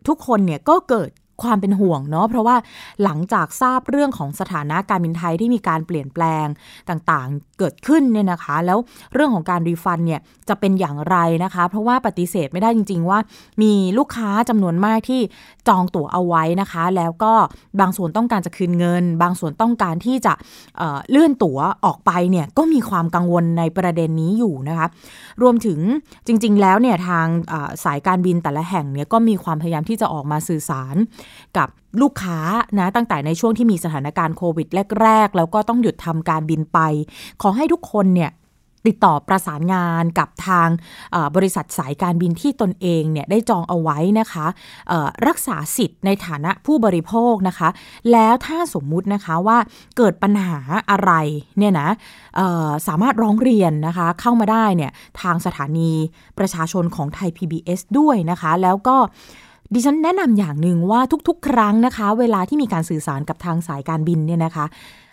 [0.07, 1.09] ทุกคนเนี่ยก็เกิด
[1.43, 2.55] ความเป็นห่วงเนาะเพราะว่า
[3.03, 6.47] หลังจากทราบเรื่องของสถานะการบินไทยที่มีการเปลี่ยนแปลง
[6.89, 8.77] ต่างๆเกิดขึ้นเนี่ยนะคะ แล้ว
[9.13, 13.19] เรื่องของการรีฟันเนี่ยจะเป็นอย่างไรนะคะ เพราะว่าปฏิเสธไม่ได้จริง ๆ ว่า
[13.61, 15.21] มีลูกค้าจำนวนมากที่
[15.67, 17.33] จองตั๋วเอาไว้นะคะ แล้วก็
[17.79, 20.33] บางส่วนต้องการจะคืนเงิน บางส่วนต้องการที่จะ
[20.77, 24.87] เเลื่อนตั๋วออกไปเนี่ยก็มีความกังวลในประเด็นนี้อยู่นะคะ
[25.41, 25.79] รวมถึง
[26.27, 27.25] จริง ๆ แล้วเนี่ยทาง
[27.83, 30.95] สายการบินแต่ละแห่งเนี่ยก็มีความพยายามที่จะออกมาสื่อสาร
[31.57, 31.67] กับ
[32.01, 32.39] ลูกค้า
[32.79, 34.67] นะตั้งแต่ในช่วงที่มีสถานการณ์โควิด
[35.01, 36.79] แรก ๆ แล้วก็ต้องหยุดทำการบินไป
[37.41, 38.31] ขอให้ทุกคนเนี่ย
[38.89, 40.67] ติดต่อประสานงานกับทาง
[41.35, 44.45] บริษัทสายการบินที่ตนเองเนี่ยได้จองเอาไว้นะคะ
[45.27, 47.69] รักษาสิทธิ์ในฐานะผู้บริโภคนะคะ
[48.11, 49.57] แล้วถ้าสมมุตินะคะว่า
[49.97, 50.59] เกิดปัญหา
[50.91, 51.11] อะไร
[51.57, 51.89] เนี่ยนะ
[52.87, 55.91] สามารถร้องเรียนนะคะเข้ามาได้เนี่ยทางสถานี
[56.39, 58.97] ประชาชนของไทย PBS ด้วยนะคะ แล้วก็
[59.73, 64.65] ดิฉันแนะนำอย่างหนึ่งว่าทุกๆ ครั้งนะคะ เวลาที่มีการสื่อสารกับทางสายการบินเนี่ยนะคะ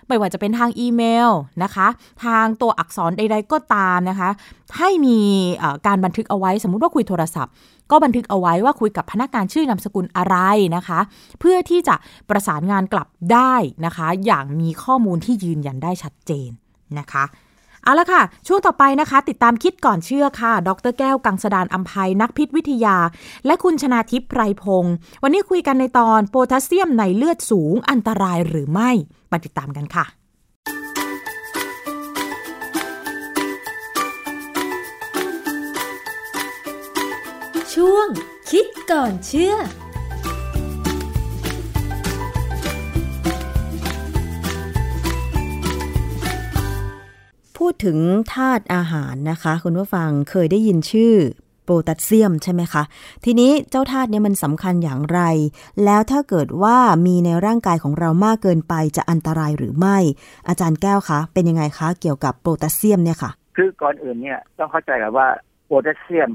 [0.08, 1.30] ไม่ว่าจะเป็นทางอีเมล
[1.62, 1.86] นะคะ
[2.24, 4.30] ทางตัวอักษรใด ๆ ก็ตามนะคะ
[4.78, 5.18] ให้มี
[5.86, 7.52] การบันทึกเอาไว้สมมุติว่าคุยโทรศัพท์
[7.90, 10.36] ก็บันทึกเอาไว้ว่าคุยกับพนักงานชื่อนามสกุลอะไร
[10.76, 11.00] นะคะ
[11.40, 11.94] เพื่อที่จะ
[12.30, 13.54] ประสานงานกลับได้
[13.86, 16.50] นะคะ อย่างมีข้อมูลที่ยืนยันได้ชัดเจน
[16.98, 17.24] นะคะ
[17.84, 22.96] เอาละค่ะ ช่วงต่อไปนะคะ ติดตามคิดก่อนเชื่อค่ะ ดรแก้วกังสดานอัมภัยนักพิษวิทยา
[23.46, 28.90] และคุณชนาทิพย์ไพรพงศ์วันนี้คุยกันในตอนโพแทสเซียมในเลือดสูงอันตรายหรือไม่
[29.28, 30.04] ไปติดตามกันค่ะ
[37.74, 38.08] ช่วง
[38.50, 39.54] คิดก่อนเชื่อ
[47.60, 47.98] พูดถึง
[48.34, 51.14] ธาตุอาหารนะคะ คุณผู้ฟังเคยได้ยินชื่อ
[51.64, 52.82] โพแทสเซียมใช่ไหมคะ
[53.24, 55.20] ทีนี้เจ้าธาตุนี้มันสำคัญอย่างไร
[55.84, 59.98] แล้วถ้าเกิดว่ามีในร่างกายของเรามากเกินไปจะอันตรายหรือไม่
[60.48, 65.26] อาจารย์แก้วคะ เป็นยังไงคะ เกี่ยวกับโพแทสเซียมเนี่ยค่ะ คือก่อนอื่นเนี่ยต้องเข้าใจกันว่า
[65.64, 66.30] โพแทสเซียม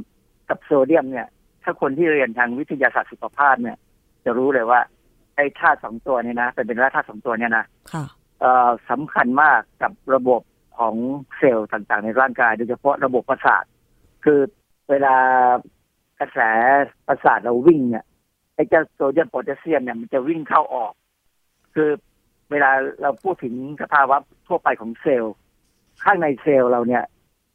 [0.50, 1.28] กับโซเดียมเนี่ย
[1.64, 3.78] ถ้าคนที่เรียนทางวิทยาศาสตร์สุขภาพเนี่ย
[4.26, 4.80] จะรู้เลยว่า
[5.36, 8.06] ไอ้ธาตุสองตัวนี้นะเป็นเป็นธาตุสองตัวเนี่ยนะค่ะ
[8.90, 10.42] สำคัญมากกับระบบ
[10.78, 10.96] ของ
[11.38, 13.64] เซลล์ต่างๆ ในร่างกาย โดยเฉพาะระบบประสาท
[14.26, 14.40] คือ
[14.90, 15.16] เวลา
[16.20, 16.40] กระแส
[17.08, 18.06] ประสาทเราวิ่งเนี่ย
[18.56, 20.94] ไอ้เจ้าโซเดียมโพแทสเซียมเนี่ยมันจะวิ่งเข้าออก
[21.74, 21.90] คือ
[22.52, 22.72] เวลา
[23.02, 24.18] เราพูดถึงสภาวะ
[24.48, 25.36] ทั่วไปของเซลล์
[26.04, 27.04] ข้างในเซลล์เราเนี่ย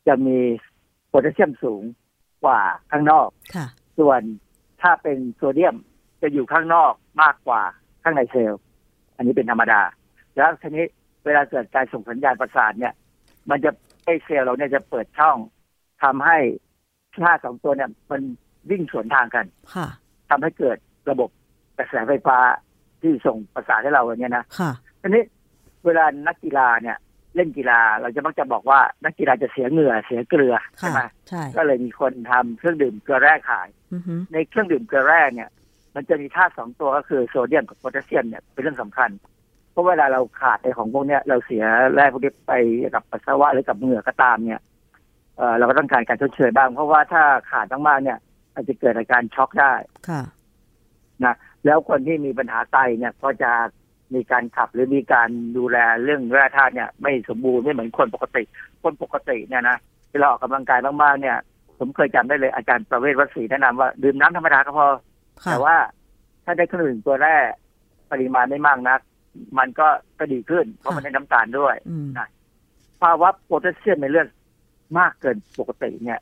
[0.06, 0.38] จะมี
[1.08, 1.82] โพแทสเซียมสูง
[2.44, 2.60] กว่า
[2.90, 3.28] ข้างนอก
[3.98, 4.20] ส่วน
[4.82, 5.76] ถ้าเป็นโซเดียม
[6.22, 6.92] จะอยู่ข้างนอก
[7.22, 7.62] มากกว่า
[8.02, 8.60] ข้างในเซลล์
[9.16, 9.80] อันนี้เป็นธรรมดา
[10.36, 10.84] แล้วทีนี้
[11.24, 12.94] เวลาเกิดการส่งสัญญาณประสาทเนี่ย
[13.50, 13.70] มันจะ
[14.04, 15.36] ไอเซลล์เราเนี่ยจะเปิดช่อง
[16.02, 16.38] ทำให้
[17.24, 18.22] ธาตุสองตัวเนี่ยมัน
[18.70, 19.86] วิ่งสวนทางกันค่ะ
[20.30, 20.76] ทำให้เกิด
[21.10, 21.28] ระบบ
[21.78, 22.38] กระแสไฟฟ้า
[23.02, 24.70] ที่ส่งประสาทให้เราอย่างเงี้ยนะค่ะ
[25.00, 25.22] ทีนี้
[25.84, 26.96] เวลานักกีฬาเนี่ย
[27.36, 35.50] เล่นกีฬาเราจะมักจะบอกว่านักกีฬาจะเสียเหงื่อเสียเกลือใช่ค่ะไหมใช่ก็เลยมีคนทำเครื่องดื่มเกลือแร่ขายอือฮึในเครื่องดื่มเกลือแร่เนี่ย
[35.94, 39.39] มันจะมีธาตุสองตัวก็คือโซเดียมกับโพแทสเซียมเนี่ยเป็นเรื่องสำคัญเพ
[39.80, 41.64] ราะเวลาเราขาดในของพวกเนี้ยเราเสีย
[41.94, 42.52] แร่พวกนี้ไป
[42.94, 44.60] กับปัสสาวะหรือกับเหงื่อก็ตามเนี่ย
[45.36, 48.18] เออเราก็ต้องการการชดเชยบ้าง เพราะว่าถ้าขาดมากๆเนี่ย
[48.54, 49.72] อาจจะเกิดอาการช็อกได้
[50.08, 50.22] ค่ะ
[51.24, 53.52] นะแล้วคนที่มีปัญหาไตเนี่ยก็จะ
[54.14, 58.42] มีการขับหรือมีการดูแลเรื่องแร่ธาตุเนี่ย ไม่สมบูรณ์ไม่เหมือนคนปกติ
[58.82, 59.76] คนปกติเนี่ยนะ
[60.10, 61.36] เวลาออกกำลังกายมากๆเนี่ย
[61.78, 64.86] ผมเคยจำได้เลยอาจารย์ประเวศวะสีแนะนำว่าดื่มน้ำธรรมดาก็พอ
[65.44, 65.76] ค่ะแต่ว่า
[66.44, 67.44] ถ้าได้เครื่องดื่มเกลือแร่
[68.12, 69.00] ปริมาณไม่มากนัก
[69.58, 72.08] มันก็ก็ดีขึ้น เพราะมันได้น้ำตาลด้วยอืม
[73.02, 74.28] ภาวะโพแทสเซียมในเลือด
[74.98, 76.20] มากเกินปกติเนี่ย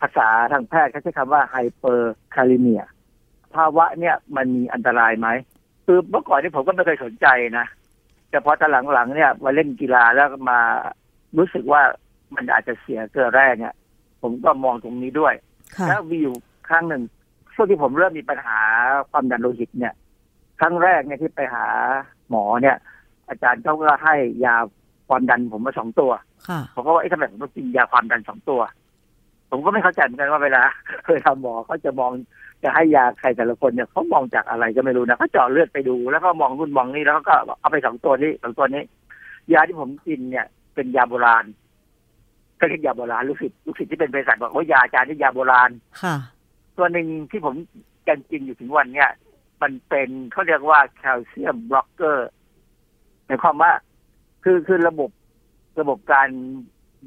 [0.00, 2.82] ภาษาทางแพทย์เขาใช้คำว่า hyperkalemia
[3.54, 5.28] ภาวะเนี่ยมันมีอันตรายไหม
[5.86, 7.26] คือเมื่อก่อนนี่ผมก็ไม่เคยสนใจ
[7.58, 7.66] นะ
[8.30, 10.58] แต่พอตอนหลังๆเนี่ยมาเล่นกีฬาแล้วก็มา
[11.38, 11.82] รู้สึกว่า
[12.34, 13.74] มันอาจจะเสียเกลือแร่เนี่ย
[14.22, 15.34] ผมก็มองตรงนี้ด้วย
[15.76, 16.34] ค่ะแล้วมีอยู่
[16.68, 17.02] ครั้งหนึ่ง
[17.54, 18.58] ช่วงที่ผมเริ่มมีปัญหา
[19.10, 19.94] ความดันโลหิตเนี่ย
[20.60, 21.66] ครั้งแรกเนี่ยที่ไปหา
[22.30, 22.76] หมอเนี่ย
[23.28, 24.14] อาจารย์เขาก็ให้
[24.44, 24.56] ยา
[25.08, 26.10] ความดันผมมาสองตัว
[26.48, 28.60] ค่ะผมก็ว่าไอ้ทำไมผมต้องกินยาความดันสองตัว
[29.50, 30.62] ผมก็ไม่เข้าใจเหมือนกันว่าเวลา
[31.04, 32.12] เคยทำหมอเขาจะมอง
[32.62, 38.82] จะให้ยาใครแต่ละคนเนี่ยเขามองจากอะไรก็ไม่รู้นะเขาเจาะเลือดไปดูแล้วก็มองนู่นมองนี่แล้วก็เอาไปสองตัวนี้สองตัวนี้
[39.52, 41.44] ยาที่ผมกินเนี่ย เป็นยาโบราณ
[42.60, 45.70] ก็เรียกยาโบราณลูกศิษย์ลูกศิษย์ที่เป็นเภสัชบอกว่ายาอาจารย์นี่ยาโบราณ
[46.02, 46.16] ค่ะ
[46.76, 47.54] ตัวหนึ่งที่ผม
[48.08, 49.10] ยังกินอยู่ถึงวันเนี่ย
[49.62, 52.28] มันเป็นเขาเรียกว่าแคลเซียมบล็อกเกอร์
[53.26, 53.72] หมายความว่า
[54.44, 55.10] คือคือระบบ
[55.80, 56.28] ระบบการ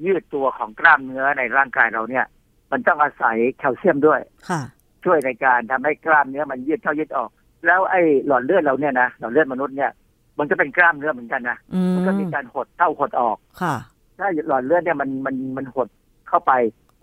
[0.06, 2.26] ยืดตัวของกล้ามเนื้อในร่างกายเราเนี่ย
[2.72, 4.62] มันต้องอาศัยแคลเซียมด้วยค่ะ
[5.06, 7.30] ช่วยในการทำให้กล้ามเนื้อมันยืดเข้ายืดออก
[7.66, 9.92] แล้วไอ้หลอดเลือดเราเนี่ยนะหลอดเลือดมนุษย์เนี่ย
[10.38, 13.76] มันก็เป็นกล้ามเนื้อเหมือนกันนะอืมมันก็มีการหดเข้าหดออกค่ะ
[14.18, 15.88] ถ้าหลอดเลือดเนี่ยมันมันมันหด
[16.28, 16.52] เข้าไป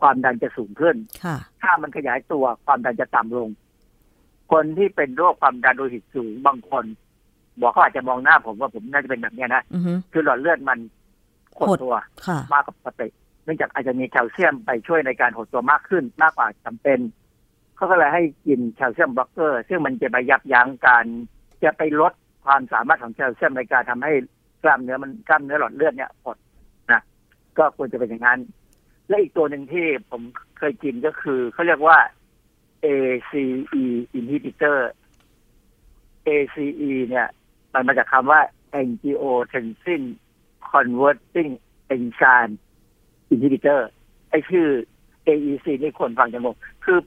[0.00, 3.48] ความดันจะสูงขึ้นค่ะถ้ามันขยายตัวความดันจะต่ำลง
[4.52, 6.84] คนที่เป็นโรคความดันโลหิตสูงบางคน
[7.60, 10.78] บอกเขาอาจจะมองหน้าผมว่าผมน่าจะเป็นแบบเนี้ยนะอือฮึคือหลอดเลือดมัน
[11.56, 11.94] หดหดตัว
[12.26, 13.08] ค่ะมากกว่าปกติ
[13.44, 16.98] เนื่องจากอาจจะมีแคลเซียมไปช่วยในการหดตัวมากขึ้นมากกว่าจำเป็น
[17.76, 21.04] เขาก็เลยให้กินแคลเซียมบล็อกเกอร์ ซึ่งมันจะไปยับยั้งการ
[21.64, 22.12] จะไปลด
[22.44, 24.12] ความสามารถของแคลเซียมในการทำให้
[24.62, 26.36] กล้ามเนื้อมันกล้ามเนื้อหลอดเลือดเนี่ยหด
[26.92, 27.02] นะ
[27.58, 28.40] ก็ควรจะเป็นอย่างนั้น
[29.08, 30.22] และอีกตัวหนึ่งที่ผม
[30.58, 31.98] เคยกินก็คือเขาเรียกว่า
[32.84, 33.44] ACE
[34.18, 34.78] inhibitor
[36.26, 37.28] ACE เนี่ย
[37.72, 38.40] มันมาจากคำว่า
[38.80, 40.02] angiotensin
[40.72, 41.52] converting
[41.94, 42.54] enzyme
[43.32, 43.80] inhibitor
[44.30, 44.68] ไอชื่อ
[45.28, 46.98] AEC นี่คนฟังจะงงคือ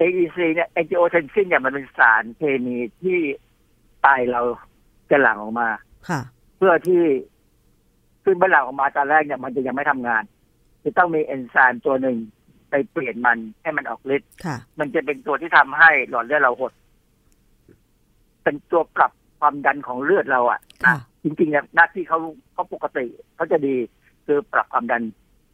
[0.00, 3.18] AEC เนี่ย angiotensin เนี่ยมันเป็นสารเคมีที่
[4.02, 4.42] ไตเรา
[5.10, 5.68] จะหลั่งออกมา
[6.08, 6.20] ค่ะ
[6.56, 7.02] เพื่อที่
[8.24, 10.22] ขึ้นเมื่อหลั่งออกมาตอนแรกเนี่ยมันจะยังไม่ทำงาน
[10.84, 12.16] จะต้องมีเอนไซม์ตัวหนึ่ง
[12.70, 16.72] ไปเปลี่ยนมันให้มันออกฤทธิ์ค่ะมันจะเป็นตัวที่ทำให้หลอดเลือดเราหด
[18.42, 22.18] เป็นตัวปรับความดันของเลือดเราอะค่ะจริงๆเนี่ยหน้าที่เขา
[22.52, 23.06] เขาปกติ
[23.36, 23.76] เขาจะดี
[24.26, 25.02] คือปรับความดัน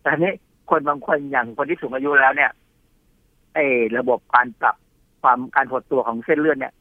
[0.03, 0.33] แต่ทีนี้
[0.71, 2.51] คนบางคนอย่างคนที่สูงอายุแล้วเนี่ย
[3.55, 3.67] ไอ้
[3.99, 4.77] ระบบการปรับ
[5.23, 6.75] ความการหดตัวของเส้นเลือดเนี่ย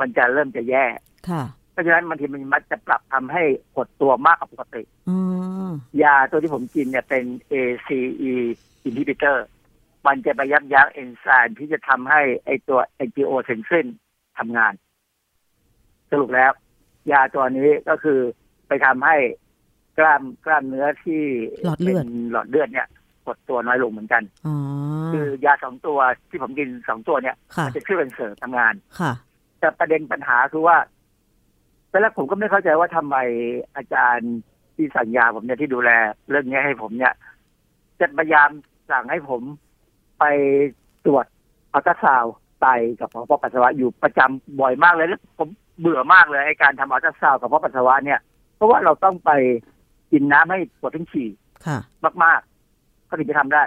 [0.00, 0.84] มันจะเริ่มจะแย่
[1.28, 3.42] ค่ะเพราะฉะนั้นบางทีมันมักจะปรับทำให้
[3.74, 5.16] หดตัวมากกว่าปกติอื
[5.68, 5.70] ม
[6.02, 8.32] ยาตัวที่ผมกินเนี่ยเป็น ACE
[8.88, 9.36] inhibitor
[10.06, 13.86] มันจะไปยับยั้งเอนไซม์ที่จะทำให้ไอตัว angiotensin
[14.38, 14.72] ทำงาน
[16.10, 16.52] สรุปแล้ว
[17.12, 18.18] ยาตัวนี้ก็คือ
[18.68, 19.16] ไปทำให้
[19.98, 21.22] กล้ามกล้ามเนื้อที่
[21.64, 22.88] หลอดเลือดป็นหลอดเลือดเนี่ย
[23.24, 24.56] หดตัวน้อยลงเหมือนกันอ๋อ
[25.12, 25.98] คือยาสองตัว
[26.28, 29.12] ที่ผมกินสองตัวเนี่ยค่ะมัจะช่วยเป็นเสริมทำงานค่ะ
[29.60, 30.76] แต่ประเด็นปัญหาคือว่า
[31.90, 33.16] ตอนแรกผมก็ไม่เข้าใจว่าทำไม
[33.76, 34.34] อาจารย์
[34.74, 35.90] ที่สัญญาผมเนี่ยที่ดูแล
[36.28, 37.14] เรื่องนี้ให้ผมเนี่ย
[38.00, 38.50] จะพยายาม
[38.90, 39.42] สั่งให้ผม
[40.18, 40.24] ไป
[41.06, 41.24] ตรวจ
[41.74, 42.66] อัลตราซาวด์ไต
[43.00, 45.48] กับกระเพาะปัสสาวะอยู่ประจำบ่อยมากเลยแล้วผม
[45.80, 48.20] เบื่อมากเลยไอ้การทำอัลตราซาวด์กับกระเพาะปัสสาวะเนี่ย
[48.56, 49.30] เพราะว่าเราต้องไป
[50.12, 51.28] กินน้ำให้ปวดท้องฉี่
[51.66, 51.78] ค่ะ
[52.24, 53.62] มากๆก็ถึงจะทำได้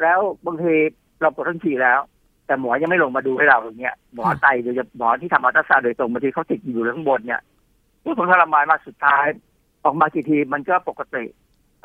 [0.00, 0.74] แล้วบางที
[1.20, 2.00] เราปวดท้องฉี่แล้ว
[2.46, 7.42] แต่หมอยังไม่ลงมาดูให้เราอย่างเงี้ยหมอค่ะไตโดยเฉพาะหมอที่ทำอัลตราซาวด์โดยตรงบางทีเขาติดอยู่ข้างบนเนี่ย
[8.04, 9.26] นี่ผมทรมานมากสุดท้าย
[9.84, 11.24] ออกมากี่ทีมันก็ปกติ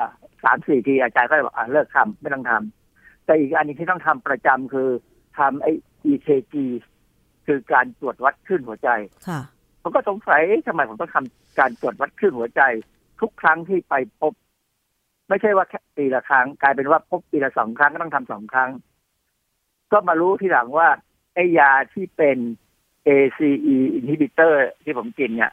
[0.00, 0.08] อะ
[0.44, 2.77] สามสี่ทีอาจารย์ก็เลยบอกอะเลิกทำไม่ต้องทำ
[3.28, 4.88] แต่อีกอันหนึงที่ต้องทำประจำคือ
[5.38, 5.72] ทำไอ้
[6.12, 6.54] EKG
[7.46, 8.88] คือการตรวจวัดคลื่นหัวใจ
[9.28, 9.40] ค่ะ
[9.82, 12.62] ผมก็สงสัยเอ๊ะทำไมผมต้องทำการตรวจวัดคลื่นหัวใจ
[13.20, 14.32] ทุกครั้งที่ไปพบ
[15.28, 18.70] ไม่ใช่ว่าแค่ปีละครั้ง กลายเป็นว่าพบปีละสองครั้งก็ต้องทำสองครั้ง
[19.92, 20.88] ก็มารู้ทีหลังว่า
[21.34, 22.38] ไอ้ยาที่เป็น
[23.08, 24.54] ACE inhibitor
[24.84, 25.52] ที่ผมกินเนี่ย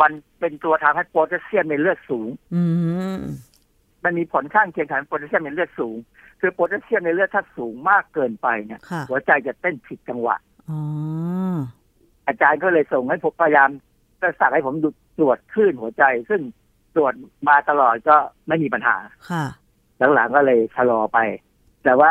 [0.00, 2.62] มันเป็นตัวทำให้โพแทสเซียมในเลือดสูง อื
[3.16, 3.18] ม
[4.04, 5.96] มันมีผลข้างเคียงทางโพแทสเซียมในเลือดสูง
[6.40, 10.36] คือโพแทสเซียมในเลือดถ้าสูงมากเกินไปเนี่ยค่ะหัวใจจะเต้นผิดจังหวะ
[10.70, 10.80] อ๋อ
[12.26, 13.70] อาจารย์ก็เลยส่งให้ผมพยายาม
[14.20, 16.40] ก็สั่งให้ผมดูตรวจคลื่นหัวใจ ซึ่ง
[16.96, 17.12] ตรวจ
[17.48, 18.16] มาตลอดก็
[18.48, 18.96] ไม่มีปัญหา
[19.30, 19.44] ค่ะ
[20.14, 21.18] หลังๆก็เลยชะลอไป
[21.84, 22.10] แต่ว่า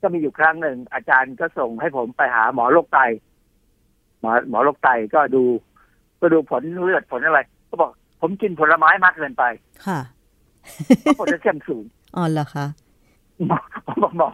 [0.00, 2.98] ก็มีอยู่ครั้งหนึ่ง อาจารย์ก็ส่งให้ผมไปหาหมอโรคไต
[4.20, 5.42] หมอหมอโรคไตก็ดู
[6.20, 9.44] ก็ดูผลเลือดผลอะไร ก็บอก ผมกินผลไม้มากเกินไป
[9.86, 9.98] ค่ะ
[11.00, 11.84] เพราะโพแทสเซียมสูง
[12.16, 12.83] อ๋อเหรอคะหมอ
[13.86, 14.28] ผมบอกหมอ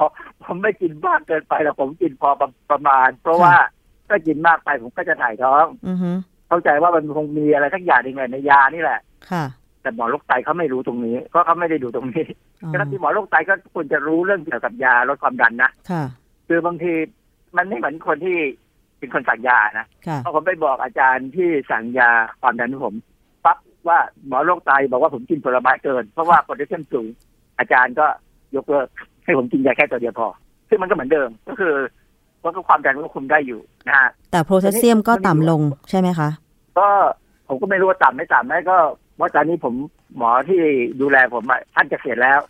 [0.44, 3.55] ผมไม่กินมากเกินไปแล้วผมกินพอประประมาณ เพราะว่า
[4.09, 6.11] ถ้ากินมากไปผมก็จะถ่ายท้องอือฮึ
[6.48, 9.44] เข้าใจว่ามันคงมีอะไรสักอย่างหนึ่งในยานี่แหละค่ะ
[9.82, 12.24] แต่หมอโรคไตเขาไม่รู้ตรงนี้เพราะเขาไม่ได้ดูตรงนี้
[12.62, 16.05] อ๋อฉะนั้นที่หมอโรคไตก็ควรจะรู้เรื่องเกี่ยวกับยาลดความดันนะค่ะ
[16.48, 16.92] คือบางที
[17.57, 18.38] มันไม่เหมือนคนที่
[18.98, 22.11] เป็นคนสั่งยานะค่ะเพราะผมไปบอกอาจารย์ที่สั่งยา
[22.42, 22.94] ความดันให้ผม
[23.44, 27.09] ปั๊บว่าหมอโรคไตบอกว่าผมกินผลไม้เกิน เพราะว่าโพแทสเซียมสูง
[27.59, 28.07] อาจารย์ก็
[28.57, 28.86] ยกเลิก
[29.24, 30.28] ให้ผมกินยาแค่ตัวเดียวพอ
[30.68, 31.74] ซึ่งมันก็เหมือนเดิมก็คือ
[32.42, 36.28] ว่าก็ความดันก็คุมได้อยู่นะฮะแต่โพแทสเซียมก็ต่ำลงใช่ไหมคะ
[36.78, 36.88] ก็
[37.48, 38.76] ผมก็ไม่รู้ว่าต่ำไม่ต่ำไหมก็
[39.18, 39.74] ว่าตอนนี้ผม
[40.16, 40.61] หมอที่
[41.01, 42.40] ดูแลผมอะท่านเกษียณแล้ว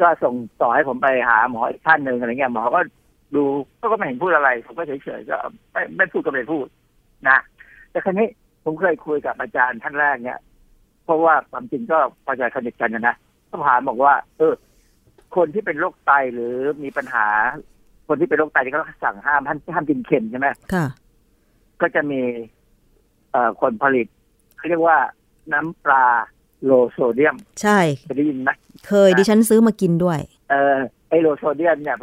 [0.00, 2.80] ก็ส่งต่อให้ผมไปหาหมออีกท่านหนึ่งอะไรเงี้ยหมอก็
[3.34, 3.42] ดู
[3.80, 5.36] ก็ไม่เห็นพูดอะไร ผมก็เฉยๆก็
[5.72, 6.66] ไม่ไม่พูดก็ไม่พูด
[7.28, 7.38] นะ
[7.90, 8.28] แต่ครั้นี้
[8.64, 10.40] ผมเคยคุยกับอาจารย์ท่านแรกเนี่ย
[11.04, 13.16] เพราะว่าความจริงก็พอใจสนิทกันนะนะ
[13.48, 14.54] ก็ถามบอกว่า เออ
[15.36, 16.54] คนที่เป็นโรคไตหรือ
[16.84, 17.26] มีปัญหา
[18.08, 20.86] คนที่เป็นโรคไตที่เขาสั่งห้ามห้ามห้ามกินเค็มใช่ไหมค่ะ
[21.80, 22.20] ก็จะมี
[23.32, 24.06] เอ่อคนผลิต
[24.56, 24.98] เขาเรียกว่า
[25.52, 26.06] น้ำปลา
[26.64, 28.50] low sodium ใช่เคยได้ยินไหม
[28.88, 30.18] เคยดิฉันซื้อมากินด้วย
[30.50, 30.76] เออ
[31.08, 31.96] ไอ้ low sodium เนี่ย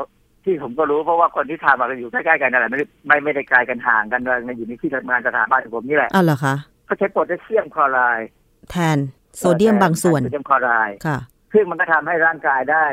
[0.44, 6.56] ที่ผมก็รู้เพราะว่าคนที่ทำมากันอยู่ใกล้ๆกันนั่นแหละไม่ได้ไม่ไม่ได้ไกลกันห่างกันเลยในอยู่ในที่ทำงานสถาบันของผมนี่แหละอ้าวเหรอคะ
[6.88, 8.28] ก็ใช้โพแทสเซียมคลอไรด์
[8.70, 8.98] แทน
[9.38, 11.18] โซเดียมบางส่วนโซเดียมคลอไรด์ค่ะ
[11.54, 12.86] ซึ่งมันก็ทำให้ร่างกายได้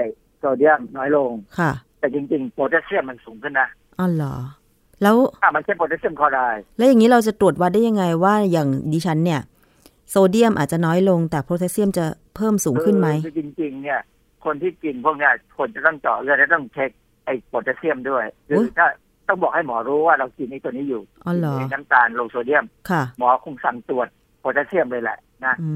[0.43, 3.69] โซเดียมน้อยลงค่ะ แต่จริงๆโพแทสเซียมมันสูงขึ้นนะ
[3.99, 4.35] อ้าวเหรอ
[5.03, 9.41] แล้วอะมันใช้โพแทสเซียมคลอไรด์แล้วอย่างนี้เราจะตรวจวัดได้ยังไงว่าอย่างดิฉันเนี่ย
[10.11, 12.05] โซเดียมอาจจะน้อยลงแต่โพแทสเซียมจะ
[12.37, 14.01] เพิ่มสูงขึ้นไหมคือจริง ๆ เนี่ย
[14.45, 16.91] คนที่กินพวกเนี้ยคนจะต้องเจาะเลือดและต้องเช็ค
[17.25, 18.87] ไอ้โพแทสเซียมด้วยคืออุ๊ยถ้า
[19.29, 24.09] ต้องบอกให้หมอรู้ว่าเรากินไอ้ตัวนี้อยู่อ๋อเหรอกินน้ำปลา low sodium ค่ะ หมอคงสั่งตรวจ
[24.41, 25.71] โพแทสเซียมเลยแหละนะอื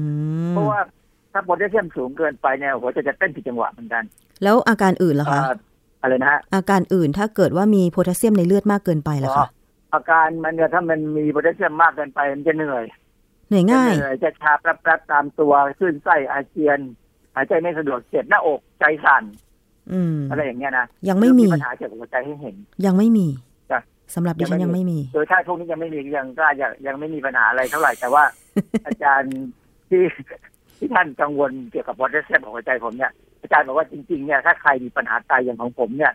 [0.49, 0.79] มเพราะว่า
[1.31, 4.03] ถ้าโพแทสเซียมสูงเกินไปเนี่ยหัวใจจะเต้นผิดจังหวะเหมือนกัน
[4.43, 5.55] แล้วอาการอื่นล่ะคะอ่า
[6.01, 9.47] อะไรนะฮะอาการอื่นถ้าเกิดว่ามีโพแทสเซียมในเลือดมากเกินไปล่ะอ๋อคะ
[9.93, 12.83] อาการมันเนี่ยถ้ามันมีโพแทสเซียมมากเกินไปมันจะเหนื่อย
[13.47, 16.79] เหนื่อยจะง่ายเหนื่อยจะชาแป๊บๆตามตัวคลื่นไส้อาเจียน
[17.35, 19.23] หายใจไม่สะดวกเจ็บหน้าอกใจสั่น
[19.91, 22.55] อืมอะไรอย่างเงี้ยนะยังไม่มีปัญหาเกี่ยวกับหัวใจให้เห็น
[22.85, 23.27] ยังไม่มี
[23.71, 23.79] จ้ะ
[24.15, 28.23] สำหรับดิฉันยัยังงไม่ไม่มีมี โดยถ้าพวกนี้ยังไม่มียังก็ยังยังไม่มีปัญหาอะไรเท่าไหร่แต่ว่า
[28.87, 29.35] อาจารย์
[29.89, 30.01] ที่
[30.77, 33.11] ที่ท่านกังวลเกี่ยวกับโพแทสเซียมของหัวใจผมเนี่ย
[33.41, 36.13] อาจารย์บอกว่าจริงๆเนี่ยถ้าใครมีปัญหาไตอย่างของผมเนี่ย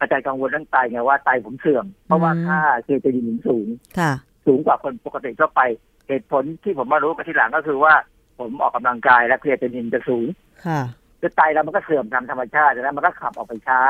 [0.00, 3.66] อาจารย์กังวลเรื่องไตไงว่าไตผมเสื่อม เพราะว่าอืมค่าเคโตนินสูง
[3.98, 4.12] ค่ะ
[4.46, 5.60] สูงกว่าคนปกติทั่วไป
[6.08, 7.94] เหตุผลที่ผมมารู้กันทีหลังก็คือว่า
[8.38, 10.26] ผมออกกำลังกายและเครียดนินจะสูง
[10.66, 10.80] ค่ะ
[11.20, 13.80] คือไตเรามันก็เสื่อมตามธรรมชาติแล้วมันก็ขับออกไปช้า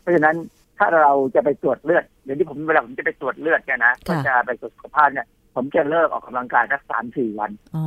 [0.00, 0.36] เพราะฉะนั้น
[0.78, 5.26] ถ้าเราจะไปตรวจเลือดเดี๋ยวที่ผมเวลาผมจะไปตรวจเลือดเนี่ยนะค่ะก็จะไปตรวจสุขภาพเนี่ย
[5.56, 7.84] ผมจะเลิกออกกำลังกายสักสามสี่วัน อ๋อ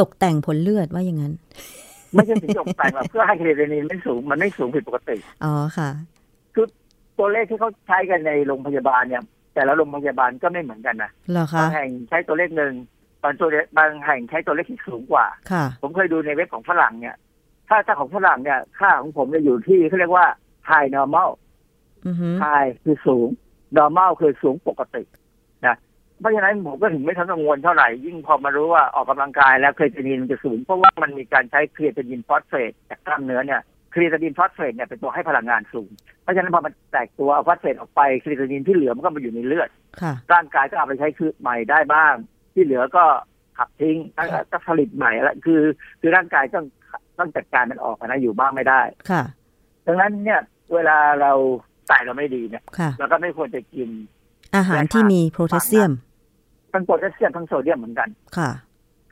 [0.00, 1.34] ตกแต่งผลเลือดว่าอย่างนั้น
[2.12, 5.90] ไม่ใช่ถึงจบแต่งหรอกเพื่อให้เครียดนินไม่สูงมันไม่สูงผิดปกติ อ๋อค่ะ
[7.18, 9.22] ตัวเลขที่เขาใช้กันในโรงพยาบาลเนี่ย
[9.54, 12.74] แต่ละโรงพยาบาลก็ไม่เหมือนกันนะเหรอคะบางแห่งใช้ตัวเลขหนึ่ง
[13.22, 17.16] บางตัวเลขบางแห่งใช้ตัวเลขที่สูงกว่าค่ะผมเคยดูในเว็บของฝรั่งเนี่ย
[17.68, 20.26] ถ้าถ้าของฝรั่งเนี่ย ค่าของผมจะอยู่ที่เขาเรียกว่า
[20.68, 21.30] high normal
[22.06, 23.28] อือฮึ high คือสูง
[23.78, 25.02] normal คือสูงปกติ
[25.66, 25.76] นะ
[26.20, 33.60] เพราะฉะนั้นผมก็ถึงไม่ทันกังวลเท่าไหร่ ยิ่งพอมารู้ว่าออกกำลังกายแล้วเครียตินินมันจะสูง เพราะว่ามันมีการใช้เครียตินินฟอสเฟตจากกล้ามเนื้อเนี่ย
[33.92, 35.90] creatinine phosphate เนี่ยเป็นตัวให้พลังงานสูง
[36.22, 39.68] เพราะฉะนั้นพอมันแตกตัวเอาฟอสเฟตออกไป creatinine ที่เหลือมันก็มาอยู่ในเลือด
[40.02, 42.14] ค่ะร่างกายก็เอาไปใช้คือใหม่ได้บ้าง
[42.54, 43.04] ที่เหลือก็
[43.58, 45.62] ขับทิ้งแล้วก็ก็ผลิตใหม่แล้วคือ
[46.00, 46.64] คือร่างกายต้อง
[47.18, 49.22] ต้องจัดการมันออกนะอยู่มากไม่ได้ค่ะ
[49.86, 50.40] ดังนั้นเนี่ย
[50.74, 51.32] เวลาเรา
[51.88, 53.88] ไตเราไม่ดีเนี่ยค่ะเราก็ไม่ควรจะกิน
[54.56, 55.92] อาหารที่มีโพแทสเซียม
[56.72, 58.50] ทั้งโพแทสเซียมทั้งโซเดียมเหมือนกันค่ะ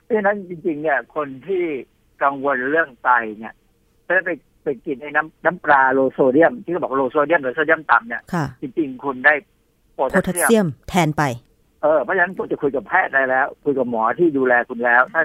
[0.02, 1.64] เพราะฉะนั้นจริง ๆ เนี่ย คนที่
[2.22, 3.54] กังวลเรื่องไตเนี่ย
[4.06, 4.30] ถ้าไป
[4.64, 9.34] ไปกินไอ้น้ำน้ำปลา low sodium ที่เขาบอก low sodium หรือโซเดียมต่ำเนี่ยค่ะจริง ๆ คุณได้
[9.94, 11.22] โพโพแทสแทสเซียมเซียมแทนไป
[11.82, 15.22] เออเพราะฉะนั้นคุณจะคุยกับแพทย์ได้แล้ว คุยกับหมอที่ดูแลคุณแล้ว ถ้า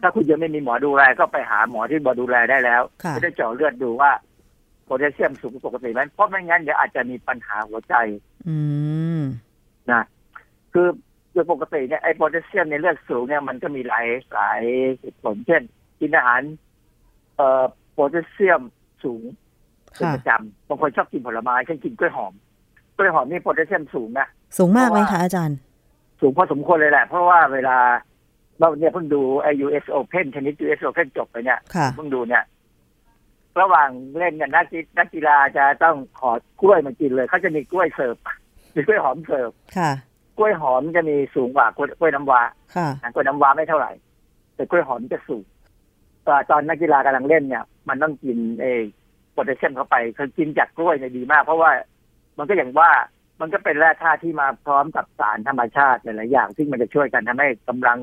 [0.00, 4.10] ถ้าคุณยังไม่มีหมอดูแลก็ไปหาหมอที่หมอดูแลได้แล้วค่ะจะได้เจาะเลือดดูว่า
[4.84, 7.94] โพแทสเซียมสูงปกติไหมเพราะไม่งั้นเดี๋ยวอาจจะมีปัญหาหัวใจ
[8.48, 8.56] อื
[9.18, 9.22] ม
[9.90, 10.02] นะ
[10.72, 10.88] คือ
[11.32, 14.60] โดยปกติเนี่ยไอ้โพแทสเซียมในเลือดสูงเนี่ยมันก็มีหลายหลาย
[15.00, 15.62] เหตุผลเช่น
[16.00, 16.42] กินอาหาร
[17.36, 18.62] เอ่อโพแทสเซียม
[19.04, 19.22] สูง
[19.94, 22.32] เป็นค่ะประจำบางคนชอบกินผลไม้เช่นกินกล้วยหอม
[22.96, 24.28] กล้วยหอมนี่โพแทสเซียมสูงนะ
[24.58, 25.58] สูงมากไหมเพราะคะว่าอาจารย์
[26.20, 27.78] สูงพอสมควรเลยแหละ เพราะว่าเวลา
[28.58, 32.44] เราเนี่ยเพิ่งดูไอ้ US Open เทนนิส US Open จบไปเนี่ยค่ะเพิ่งดูเนี่ย
[33.60, 38.16] ระหว่างเล่นกันนักกีนักกีฬาจะต้องขอกล้วยมากินเลยเขาจะมีกล้วยเสิร์ฟ
[38.74, 39.90] มีกล้วยหอมเสิร์ฟค่ะ
[40.38, 42.40] กล้วยหอมจะมีสูงกว่ากล้วยกล้วยน้ำว้า
[42.76, 43.92] ค่ะนะกล้วยน้ำว้าไม่เท่าไหร่
[44.54, 45.44] แต่กล้วยหอมจะสูง
[46.26, 48.66] ตอนตอนนักกีฬากำลังเล่นเนี่ย มันต้องกินเอ
[49.32, 51.70] โพแทสเซียมเข้าไปคือกินจากกล้วยเนี่ยดีมาก เพราะว่า
[52.38, 52.90] มันก็อย่างว่า
[53.40, 57.98] มันก็เป็นแร่ธาตุที่มาพร้อมกับสารธรรมชาติหลายๆอย่าง ซึ่งมันจะช่วยกันทำให้กำลัง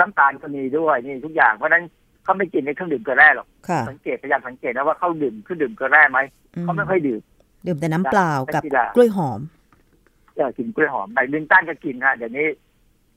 [0.00, 1.84] น้ำตาลก็มีด้วยนี่ทุกอย่างเพราะฉะนั้น
[2.24, 6.18] เขาไม่กินในเครื่องดื่มเกลือแร่หรอกค่ะสังเกตพยายามสังเกตนะว่าเขาดื่มเครื่องดื่มเกลือแร่ไหม
[6.56, 7.20] อืมเขาไม่ค่อยดื่ม
[7.66, 9.55] ดื่มแต่น้ำเปล่ากับนักกีฬากล้วยหอมเออ
[10.58, 12.46] กินกล้วยหอมแบดมินตันก็กินฮะเดี๋ยวนี้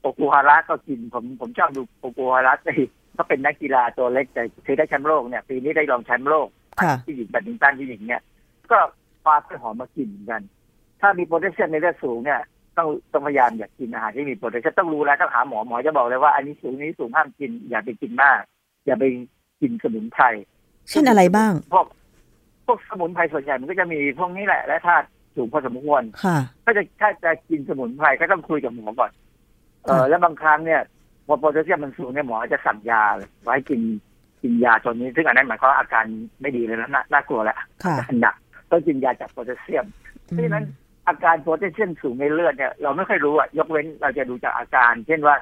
[0.02, 6.48] โอกูฮาระก็กินผมผมชอบดูโอกูฮาระที่เขาเป็นนักกีฬาตัวเล็กแต่เคยได้แชมป์โลกเนี่ยปีนี้ได้รองแชมป์โลก
[6.82, 8.22] ค่ะที่หญิงแบดมินตันที่หญิงเนี่ย
[8.72, 8.80] ก็
[9.26, 10.42] ปอกกล้วยหอมมากินเหมือนกัน
[11.02, 12.40] ถ้ามีโพแทสเซียมในเลือดสูงเนี่ย
[12.78, 18.40] ต้องต้องพยายามอย่ากินอาหารที่มีโพแทสเซียมต้องรู้แล้วต้องหาหมอหมอจะบอกเลยว่าอันนี้สูงนี้สูงห้ามกิน อย่าไปกินมาก
[18.86, 19.06] อย่าไป
[19.62, 20.24] กินสมุนไพร
[20.90, 21.86] เช่นอะไรบ้างพวก
[22.66, 29.12] พวกสมุนไพรส่วนใหญ่มันก็จะมีพวกนี้แหละแร่ธาตุ สูงพอสมควรค่ะถ้าจะถ้าจะกินสมุนไพรก็ต้องคุยกับหมอก่อน
[29.84, 30.82] เออค่ะแล้วบางครั้งเนี่ย
[31.28, 33.82] พอโพแทสเซียมมันสูงเนี่ยหมอจะสั่งยาเลยไว้กิน
[34.42, 36.06] กินยาตัวนี้ ซึ่งอันนั้นหมายความว่าอาการ
[36.42, 38.36] ไม่ดีเลยนะน่าน่ากลัวแหละค่ะอาการหนัก
[38.72, 39.86] ต้องกินยาจับโพแทสเซียม
[40.24, 40.66] เพราะฉะนั้น
[41.08, 45.36] อาการโพแทสเซียมสูงในเลือดเนี่ยเราไม่ค่อยรู้อะยกเว้นเราจะดูจากอาการ เช่นว่า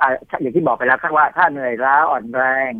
[0.00, 0.10] อ่า
[0.40, 2.72] อย่างที่บอกไปแล้วครับว่าถ้าเหนื่อยล้าอ่อนแรง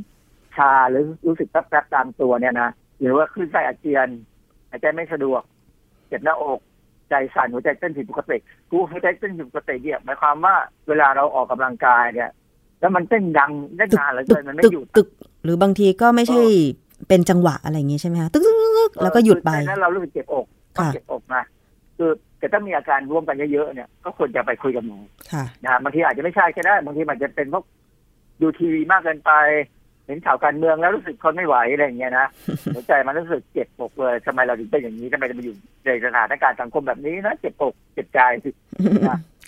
[0.57, 2.71] ชาหรือรู้สึกแป๊บๆตามตัวเนี่ยนะ
[3.01, 4.09] หรือว่าคลื่นไส้อาเจียน
[4.71, 5.43] หายใจไม่สะดวก
[6.09, 6.59] เจ็บหน้าอก
[7.11, 8.37] ใจสั่นหัวใจเต้นผิดปกติ
[8.71, 10.55] กูหัวใจเต้นผิดปกติเนี่ยหมายความว่า
[10.89, 12.31] เวลาเราออกกำลังกายเนี่ย
[12.81, 15.09] แล้วมันเต้นดังได้นานเหลือตึเกิกนมันไม่ตึกหยุดตึก
[15.45, 16.41] หรือบางทีก็ไม่ใช่
[17.09, 20.47] เป็นจังหวะอะไรอย่างงี้ใช่ไหมคะตึกตึกตึกตึกแล้วก็หยุดไปเออคือใจนั้นเรารู้สึกเจ็บอก
[20.79, 21.45] ค่ะเจ็บอกนะ
[21.97, 24.99] คือแต่ถ้ามีอาการร่วมกันเยอะๆเนี่ย ก็ควรจะไปคุยกับหมอ
[25.33, 27.65] ค่ะนะฮะบางทีอาจจะไม่ใช่ก็ได้บางทีมันจะเป็นเพราะ
[28.41, 29.33] ดูทีวีมากเกินไป
[30.07, 32.27] เห็นข่าวการเมืองแล้วรู้สึกทนไม่ไหวอะไรอย่างเงี้ยนะ
[32.75, 38.21] หัวใจมันรู้สึกเจ็บอกเลยทำไมเราถึงเป็นอย่างนี้ทำไมเรามาอยู่ในสถานการณ์สังคมแบบนี้นะเจ็บอกเจ็บใจ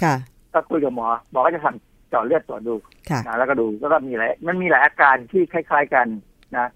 [0.02, 0.16] ค่ะ
[0.52, 1.76] ก็คุยกับหมอหมอก็จะสั่ง
[2.10, 2.74] เจาะเลือดตรวจดู
[3.10, 6.06] ค่ะนะแล้วก็ดูแล้วก็มีหลายมันมีหลายอาการที่คล้าย ๆกัน
[6.56, 6.66] นะ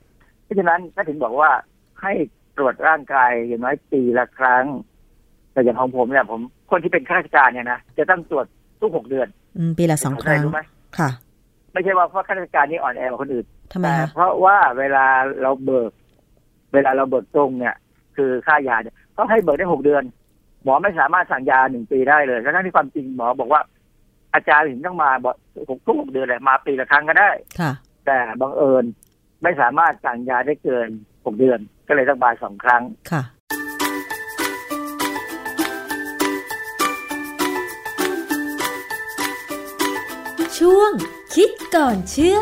[0.44, 1.50] เพราะฉะนั้นก็ถึงบอกว่า
[2.02, 2.12] ให้
[2.56, 4.64] ตรวจร่างกายอย่างน้อยปีละครั้ง
[5.52, 8.46] แต่อย่างของผมเนี่ยผมคนที่เป็นข้าราชการเนี่ยนะจะต้องตรวจ
[8.80, 9.28] ทุกหกเดือน
[9.58, 10.60] อืมปีละสองครั้งรู้ไหม
[10.98, 11.10] ค่ะ
[11.72, 15.06] ไม่ใช่ว่าเพราะข้าราชการนี่อ่อนแอกว่าคนอื่นทำไมแต่คะเพราะว่าเวลา
[15.42, 15.92] เราเบิก
[16.74, 17.74] เวลาเราเบิกตรงเนี่ย
[18.16, 20.02] คือค่ายาเนี่ยเขาให้เบิกได้หกเดือน
[20.64, 23.60] หมอไม่สามารถสั่งยาหนึ่งปีได้เลยทั้งที่ความจริงหมอบอกว่า
[24.34, 25.34] อาจารย์ถึงต้องมาบอก
[25.70, 27.72] หกทุกหกเดือนเลยมาปีละครั้งก็ได้ค่ะ
[28.06, 28.84] แต่บังเอิญ
[29.42, 30.88] ไม่สามารถสั่งยาได้เกิน
[31.24, 31.58] หกเดือน
[31.88, 33.22] ก็เลยต้องมาสองครั้งค่ะ
[40.60, 40.90] ช่วง
[41.34, 42.38] คิดก่อนเชื่อ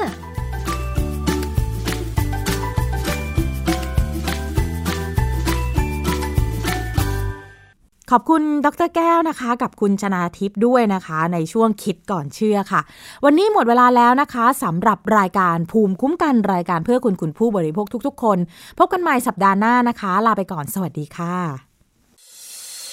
[8.10, 12.80] ขอบคุณดรแก้วนะคะ กับคุณชนาทิพย์ด้วยนะคะ ในช่วงคิดก่อนเชื่อค่ะ
[13.24, 18.38] วันนี้หมดเวลาแล้วนะคะสำหรับรายการภูมิคุ้มกันรายการเพื่อคุณคุณผู้บริโภคทุก ๆ คน
[18.78, 21.67] พบกันใหม่สัปดาห์หน้านะคะ ลาไปก่อนสวัสดีค่ะ